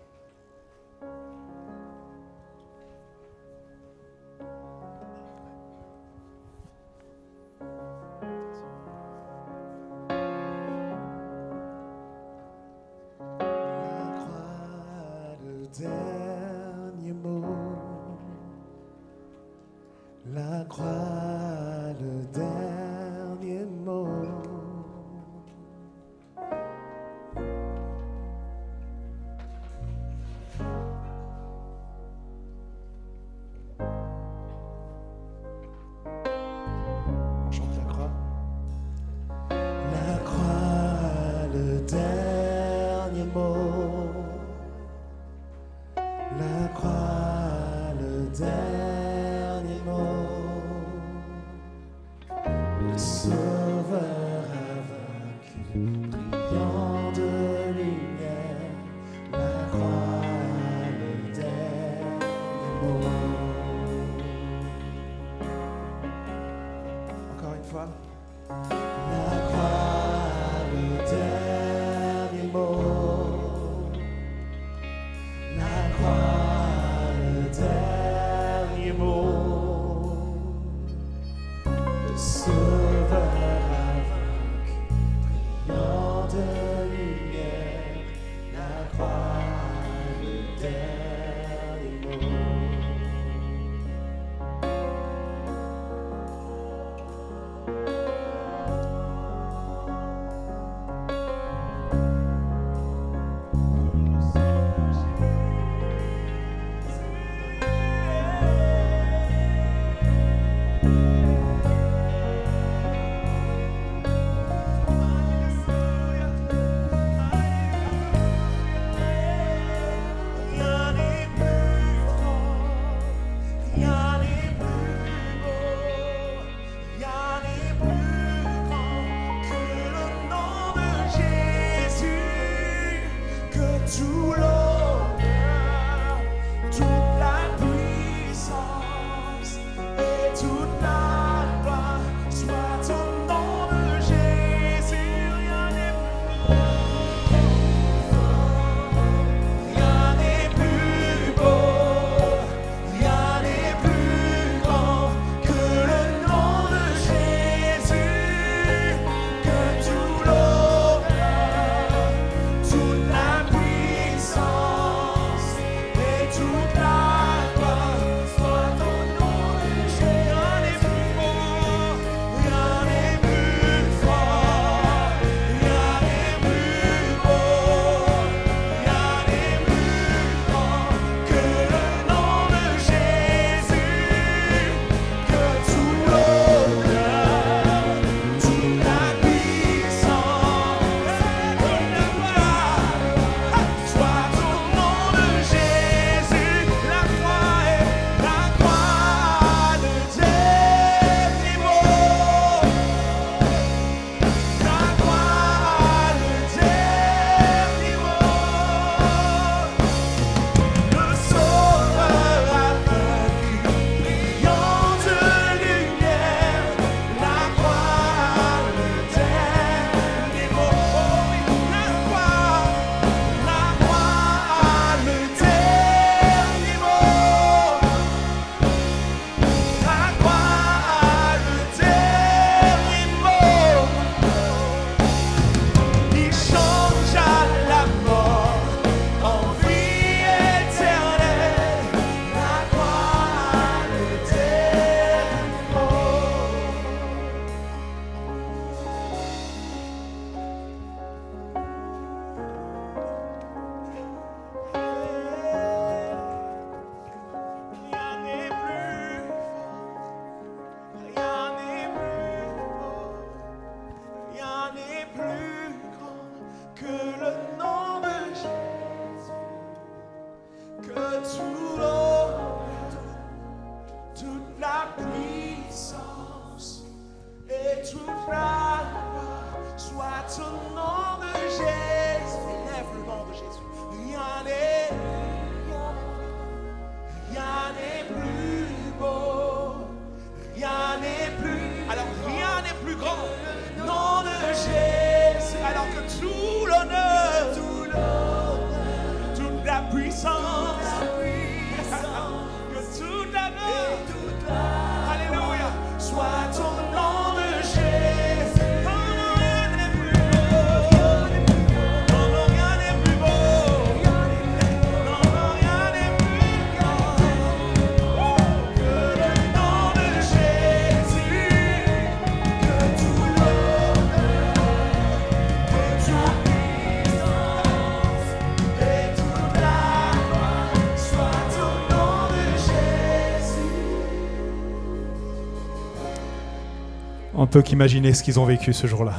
[337.53, 339.13] Peut qu'imaginer ce qu'ils ont vécu ce jour-là.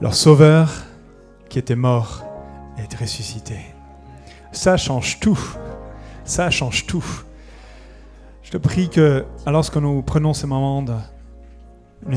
[0.00, 0.72] Leur sauveur,
[1.48, 2.22] qui était mort,
[2.78, 3.58] est ressuscité.
[4.52, 5.36] Ça change tout.
[6.24, 7.04] Ça change tout.
[8.44, 10.94] Je te prie que, lorsque nous prenons ce moment de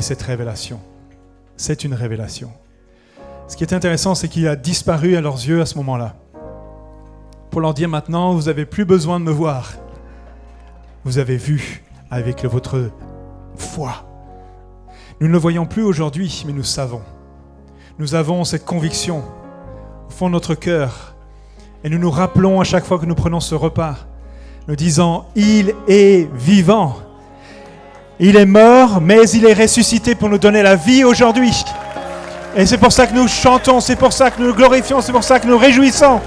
[0.02, 0.80] cette révélation,
[1.58, 2.52] c'est une révélation.
[3.48, 6.14] Ce qui est intéressant, c'est qu'il a disparu à leurs yeux à ce moment-là.
[7.50, 9.74] Pour leur dire maintenant, vous n'avez plus besoin de me voir.
[11.06, 12.92] Vous avez vu avec votre
[13.56, 14.06] foi.
[15.22, 17.04] Nous ne le voyons plus aujourd'hui, mais nous savons.
[18.00, 19.22] Nous avons cette conviction
[20.08, 21.14] au fond de notre cœur.
[21.84, 23.98] Et nous nous rappelons à chaque fois que nous prenons ce repas,
[24.68, 26.96] nous disant, il est vivant.
[28.20, 31.54] Il est mort, mais il est ressuscité pour nous donner la vie aujourd'hui.
[32.58, 35.24] Et c'est pour ça que nous chantons, c'est pour ça que nous glorifions, c'est pour
[35.24, 36.20] ça que nous réjouissons.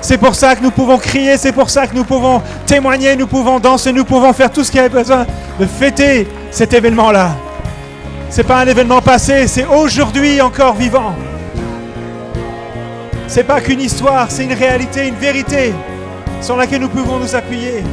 [0.00, 3.28] C'est pour ça que nous pouvons crier, c'est pour ça que nous pouvons témoigner, nous
[3.28, 5.24] pouvons danser, nous pouvons faire tout ce qu'il y a besoin
[5.60, 7.36] de fêter cet événement-là.
[8.34, 11.14] Ce n'est pas un événement passé, c'est aujourd'hui encore vivant.
[13.28, 15.72] Ce n'est pas qu'une histoire, c'est une réalité, une vérité
[16.40, 17.84] sur laquelle nous pouvons nous appuyer.